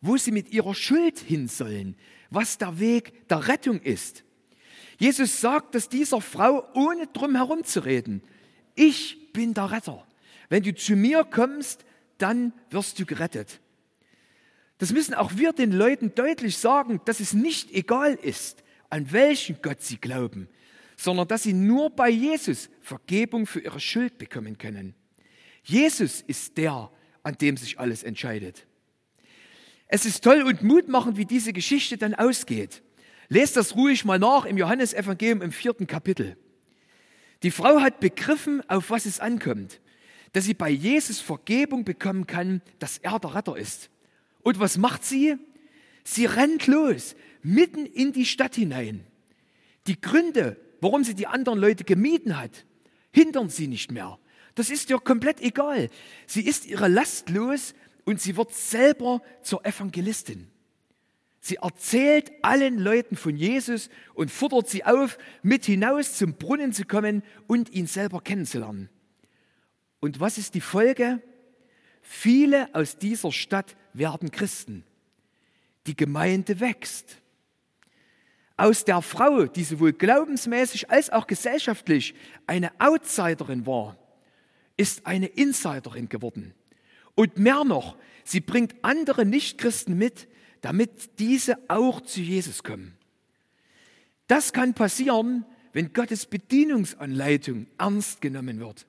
wo 0.00 0.16
sie 0.16 0.32
mit 0.32 0.50
ihrer 0.50 0.74
Schuld 0.74 1.18
hin 1.18 1.48
sollen, 1.48 1.96
was 2.30 2.58
der 2.58 2.78
Weg 2.78 3.28
der 3.28 3.48
Rettung 3.48 3.80
ist. 3.80 4.24
Jesus 4.98 5.40
sagt 5.40 5.74
dass 5.74 5.88
dieser 5.88 6.20
Frau, 6.20 6.66
ohne 6.74 7.06
drum 7.08 7.34
herum 7.34 7.64
zu 7.64 7.80
reden, 7.80 8.22
ich 8.74 9.32
bin 9.32 9.54
der 9.54 9.70
Retter. 9.70 10.06
Wenn 10.48 10.62
du 10.62 10.74
zu 10.74 10.94
mir 10.96 11.24
kommst, 11.24 11.84
dann 12.18 12.52
wirst 12.70 12.98
du 12.98 13.06
gerettet. 13.06 13.60
Das 14.78 14.92
müssen 14.92 15.14
auch 15.14 15.36
wir 15.36 15.52
den 15.52 15.72
Leuten 15.72 16.14
deutlich 16.14 16.58
sagen, 16.58 17.00
dass 17.04 17.20
es 17.20 17.32
nicht 17.32 17.72
egal 17.72 18.14
ist, 18.14 18.62
an 18.90 19.12
welchen 19.12 19.60
Gott 19.62 19.82
sie 19.82 19.96
glauben, 19.96 20.48
sondern 20.96 21.28
dass 21.28 21.42
sie 21.42 21.52
nur 21.52 21.90
bei 21.90 22.08
Jesus 22.08 22.70
Vergebung 22.80 23.46
für 23.46 23.60
ihre 23.60 23.80
Schuld 23.80 24.18
bekommen 24.18 24.58
können. 24.58 24.94
Jesus 25.62 26.20
ist 26.20 26.56
der, 26.56 26.90
an 27.22 27.36
dem 27.38 27.56
sich 27.56 27.78
alles 27.78 28.02
entscheidet. 28.02 28.66
Es 29.88 30.04
ist 30.04 30.24
toll 30.24 30.42
und 30.42 30.62
mutmachend, 30.62 31.16
wie 31.16 31.24
diese 31.24 31.52
Geschichte 31.52 31.96
dann 31.96 32.14
ausgeht. 32.14 32.82
Lest 33.28 33.56
das 33.56 33.74
ruhig 33.76 34.04
mal 34.04 34.18
nach 34.18 34.44
im 34.44 34.56
Johannesevangelium 34.56 35.42
im 35.42 35.52
vierten 35.52 35.86
Kapitel. 35.86 36.36
Die 37.42 37.50
Frau 37.50 37.80
hat 37.80 38.00
begriffen, 38.00 38.68
auf 38.68 38.90
was 38.90 39.06
es 39.06 39.20
ankommt, 39.20 39.80
dass 40.32 40.44
sie 40.44 40.54
bei 40.54 40.70
Jesus 40.70 41.20
Vergebung 41.20 41.84
bekommen 41.84 42.26
kann, 42.26 42.62
dass 42.78 42.98
er 42.98 43.18
der 43.18 43.34
Retter 43.34 43.56
ist. 43.56 43.90
Und 44.42 44.58
was 44.58 44.78
macht 44.78 45.04
sie? 45.04 45.36
Sie 46.04 46.26
rennt 46.26 46.66
los, 46.66 47.14
mitten 47.42 47.86
in 47.86 48.12
die 48.12 48.26
Stadt 48.26 48.54
hinein. 48.54 49.04
Die 49.86 50.00
Gründe, 50.00 50.56
warum 50.84 51.02
sie 51.02 51.14
die 51.14 51.26
anderen 51.26 51.58
Leute 51.58 51.82
gemieden 51.82 52.38
hat, 52.38 52.66
hindern 53.10 53.48
sie 53.48 53.68
nicht 53.68 53.90
mehr. 53.90 54.18
Das 54.54 54.68
ist 54.68 54.90
ihr 54.90 54.98
komplett 54.98 55.40
egal. 55.40 55.88
Sie 56.26 56.46
ist 56.46 56.66
ihre 56.66 56.88
Last 56.88 57.30
los 57.30 57.74
und 58.04 58.20
sie 58.20 58.36
wird 58.36 58.52
selber 58.52 59.22
zur 59.40 59.64
Evangelistin. 59.64 60.46
Sie 61.40 61.56
erzählt 61.56 62.32
allen 62.42 62.78
Leuten 62.78 63.16
von 63.16 63.34
Jesus 63.34 63.88
und 64.12 64.30
fordert 64.30 64.68
sie 64.68 64.84
auf, 64.84 65.16
mit 65.42 65.64
hinaus 65.64 66.18
zum 66.18 66.34
Brunnen 66.34 66.74
zu 66.74 66.84
kommen 66.84 67.22
und 67.46 67.72
ihn 67.72 67.86
selber 67.86 68.20
kennenzulernen. 68.20 68.90
Und 70.00 70.20
was 70.20 70.36
ist 70.36 70.54
die 70.54 70.60
Folge? 70.60 71.22
Viele 72.02 72.74
aus 72.74 72.98
dieser 72.98 73.32
Stadt 73.32 73.74
werden 73.94 74.30
Christen. 74.30 74.84
Die 75.86 75.96
Gemeinde 75.96 76.60
wächst. 76.60 77.22
Aus 78.56 78.84
der 78.84 79.02
Frau, 79.02 79.46
die 79.46 79.64
sowohl 79.64 79.92
glaubensmäßig 79.92 80.90
als 80.90 81.10
auch 81.10 81.26
gesellschaftlich 81.26 82.14
eine 82.46 82.70
Outsiderin 82.78 83.66
war, 83.66 83.96
ist 84.76 85.06
eine 85.06 85.26
Insiderin 85.26 86.08
geworden. 86.08 86.54
Und 87.14 87.38
mehr 87.38 87.64
noch, 87.64 87.96
sie 88.24 88.40
bringt 88.40 88.74
andere 88.82 89.24
Nichtchristen 89.24 89.96
mit, 89.96 90.28
damit 90.60 91.18
diese 91.18 91.58
auch 91.68 92.00
zu 92.00 92.20
Jesus 92.20 92.62
kommen. 92.62 92.96
Das 94.28 94.52
kann 94.52 94.74
passieren, 94.74 95.44
wenn 95.72 95.92
Gottes 95.92 96.26
Bedienungsanleitung 96.26 97.66
ernst 97.78 98.20
genommen 98.20 98.60
wird. 98.60 98.86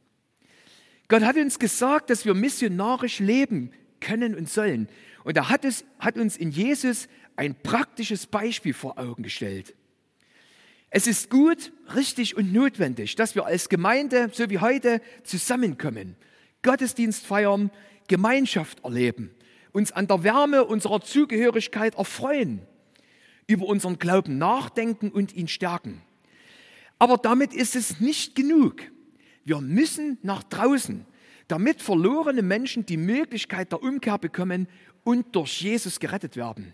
Gott 1.08 1.24
hat 1.24 1.36
uns 1.36 1.60
gesagt, 1.60 2.10
dass 2.10 2.26
wir 2.26 2.34
missionarisch 2.34 3.20
leben 3.20 3.72
können 4.00 4.36
und 4.36 4.50
sollen. 4.50 4.88
Und 5.24 5.38
er 5.38 5.50
hat, 5.50 5.66
es, 5.66 5.84
hat 6.00 6.18
uns 6.18 6.38
in 6.38 6.52
Jesus 6.52 7.08
ein 7.36 7.56
praktisches 7.56 8.28
Beispiel 8.28 8.74
vor 8.74 8.98
Augen 8.98 9.24
gestellt. 9.24 9.76
Es 10.90 11.08
ist 11.08 11.30
gut, 11.30 11.74
richtig 11.96 12.38
und 12.38 12.54
notwendig, 12.54 13.16
dass 13.16 13.36
wir 13.36 13.46
als 13.46 13.70
Gemeinde, 13.70 14.30
so 14.32 14.50
wie 14.50 14.60
heute, 14.60 15.02
zusammenkommen, 15.24 16.16
Gottesdienst 16.62 17.26
feiern, 17.26 17.72
Gemeinschaft 18.08 18.84
erleben 18.84 19.32
uns 19.76 19.92
an 19.92 20.08
der 20.08 20.24
Wärme 20.24 20.64
unserer 20.64 21.02
Zugehörigkeit 21.02 21.96
erfreuen, 21.96 22.62
über 23.46 23.66
unseren 23.66 24.00
Glauben 24.00 24.38
nachdenken 24.38 25.12
und 25.12 25.36
ihn 25.36 25.50
stärken. 25.50 26.02
Aber 26.98 27.18
damit 27.18 27.54
ist 27.54 27.76
es 27.76 28.00
nicht 28.00 28.36
genug. 28.36 28.84
Wir 29.44 29.60
müssen 29.60 30.18
nach 30.22 30.44
draußen, 30.44 31.06
damit 31.50 31.82
verlorene 31.82 32.42
Menschen 32.42 32.86
die 32.86 32.96
Möglichkeit 32.96 33.74
der 33.74 33.84
Umkehr 33.84 34.18
bekommen 34.18 34.70
und 35.04 35.36
durch 35.36 35.62
Jesus 35.62 36.00
gerettet 36.00 36.38
werden. 36.38 36.74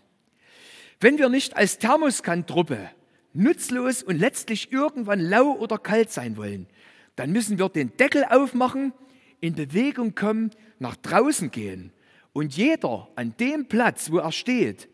Wenn 1.02 1.18
wir 1.18 1.30
nicht 1.30 1.58
als 1.58 1.80
Thermoskantruppe 1.80 2.92
nutzlos 3.34 4.04
und 4.04 4.20
letztlich 4.20 4.72
irgendwann 4.72 5.20
lau 5.20 5.54
oder 5.54 5.80
kalt 5.80 6.12
sein 6.12 6.38
wollen, 6.38 6.68
dann 7.16 7.32
müssen 7.32 7.58
wir 7.58 7.70
den 7.70 7.98
Deckel 7.98 8.24
aufmachen, 8.24 8.94
in 9.40 9.56
Bewegung 9.56 10.14
kommen, 10.14 10.52
nach 10.78 10.96
draußen 10.96 11.50
gehen 11.50 11.92
und 12.34 12.56
jeder 12.56 13.10
an 13.16 13.36
dem 13.40 13.68
Platz, 13.68 14.12
wo 14.12 14.20
er 14.20 14.32
steht, 14.32 14.90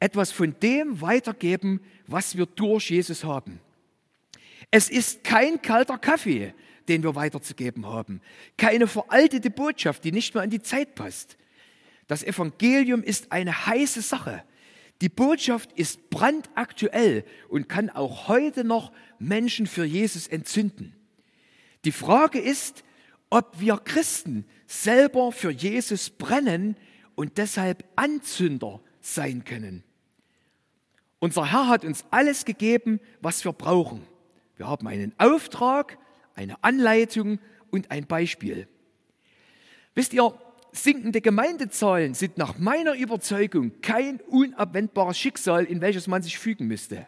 etwas 0.00 0.32
von 0.32 0.56
dem 0.62 1.02
weitergeben, 1.02 1.82
was 2.06 2.36
wir 2.38 2.46
durch 2.46 2.88
Jesus 2.90 3.22
haben. 3.22 3.60
Es 4.70 4.88
ist 4.88 5.24
kein 5.24 5.60
kalter 5.60 5.98
Kaffee, 5.98 6.54
den 6.88 7.02
wir 7.02 7.14
weiterzugeben 7.14 7.84
haben, 7.84 8.22
keine 8.56 8.86
veraltete 8.86 9.50
Botschaft, 9.50 10.04
die 10.04 10.12
nicht 10.12 10.32
mehr 10.32 10.42
an 10.42 10.50
die 10.50 10.62
Zeit 10.62 10.94
passt. 10.94 11.36
Das 12.06 12.24
Evangelium 12.24 13.02
ist 13.02 13.30
eine 13.30 13.66
heiße 13.66 14.00
Sache. 14.00 14.42
Die 15.00 15.08
Botschaft 15.08 15.72
ist 15.72 16.10
brandaktuell 16.10 17.24
und 17.48 17.68
kann 17.68 17.88
auch 17.90 18.28
heute 18.28 18.64
noch 18.64 18.92
Menschen 19.18 19.66
für 19.66 19.84
Jesus 19.84 20.26
entzünden. 20.26 20.94
Die 21.84 21.92
Frage 21.92 22.40
ist, 22.40 22.82
ob 23.30 23.60
wir 23.60 23.76
Christen 23.76 24.44
selber 24.66 25.30
für 25.30 25.50
Jesus 25.50 26.10
brennen 26.10 26.76
und 27.14 27.38
deshalb 27.38 27.84
Anzünder 27.94 28.80
sein 29.00 29.44
können. 29.44 29.84
Unser 31.20 31.50
Herr 31.50 31.68
hat 31.68 31.84
uns 31.84 32.04
alles 32.10 32.44
gegeben, 32.44 33.00
was 33.20 33.44
wir 33.44 33.52
brauchen. 33.52 34.06
Wir 34.56 34.68
haben 34.68 34.86
einen 34.86 35.14
Auftrag, 35.18 35.98
eine 36.34 36.62
Anleitung 36.62 37.38
und 37.70 37.90
ein 37.90 38.06
Beispiel. 38.06 38.68
Wisst 39.94 40.12
ihr, 40.12 40.32
sinkende 40.82 41.20
Gemeindezahlen 41.20 42.14
sind 42.14 42.38
nach 42.38 42.58
meiner 42.58 42.94
Überzeugung 42.94 43.80
kein 43.80 44.20
unabwendbares 44.20 45.18
Schicksal, 45.18 45.64
in 45.64 45.80
welches 45.80 46.06
man 46.06 46.22
sich 46.22 46.38
fügen 46.38 46.66
müsste. 46.66 47.06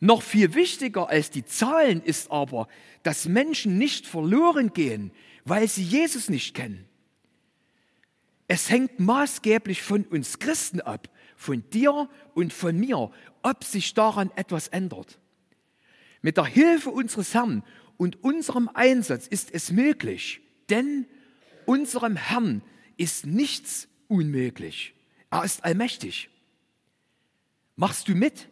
Noch 0.00 0.22
viel 0.22 0.54
wichtiger 0.54 1.08
als 1.08 1.30
die 1.30 1.44
Zahlen 1.44 2.02
ist 2.02 2.30
aber, 2.30 2.68
dass 3.02 3.26
Menschen 3.26 3.78
nicht 3.78 4.06
verloren 4.06 4.72
gehen, 4.72 5.12
weil 5.44 5.68
sie 5.68 5.82
Jesus 5.82 6.28
nicht 6.28 6.54
kennen. 6.54 6.86
Es 8.46 8.70
hängt 8.70 9.00
maßgeblich 9.00 9.82
von 9.82 10.04
uns 10.04 10.38
Christen 10.38 10.80
ab, 10.80 11.08
von 11.36 11.64
dir 11.70 12.08
und 12.34 12.52
von 12.52 12.78
mir, 12.78 13.10
ob 13.42 13.64
sich 13.64 13.94
daran 13.94 14.30
etwas 14.36 14.68
ändert. 14.68 15.18
Mit 16.20 16.36
der 16.36 16.46
Hilfe 16.46 16.90
unseres 16.90 17.34
Herrn 17.34 17.62
und 17.96 18.22
unserem 18.22 18.68
Einsatz 18.72 19.26
ist 19.26 19.52
es 19.52 19.70
möglich, 19.70 20.40
denn 20.68 21.06
unserem 21.66 22.16
Herrn 22.16 22.62
ist 22.96 23.26
nichts 23.26 23.88
unmöglich. 24.08 24.94
Er 25.30 25.44
ist 25.44 25.64
allmächtig. 25.64 26.30
Machst 27.76 28.08
du 28.08 28.14
mit? 28.14 28.48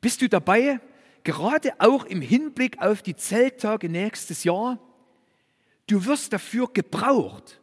Bist 0.00 0.22
du 0.22 0.28
dabei, 0.28 0.80
gerade 1.24 1.72
auch 1.80 2.04
im 2.04 2.22
Hinblick 2.22 2.80
auf 2.80 3.02
die 3.02 3.16
Zelttage 3.16 3.88
nächstes 3.88 4.44
Jahr? 4.44 4.78
Du 5.86 6.04
wirst 6.04 6.32
dafür 6.32 6.68
gebraucht. 6.72 7.60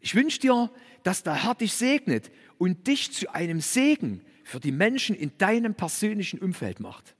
Ich 0.00 0.14
wünsche 0.14 0.40
dir, 0.40 0.70
dass 1.02 1.22
der 1.22 1.44
Herr 1.44 1.54
dich 1.54 1.74
segnet 1.74 2.30
und 2.58 2.86
dich 2.86 3.12
zu 3.12 3.32
einem 3.34 3.60
Segen 3.60 4.24
für 4.44 4.60
die 4.60 4.72
Menschen 4.72 5.14
in 5.14 5.36
deinem 5.38 5.74
persönlichen 5.74 6.40
Umfeld 6.40 6.80
macht. 6.80 7.14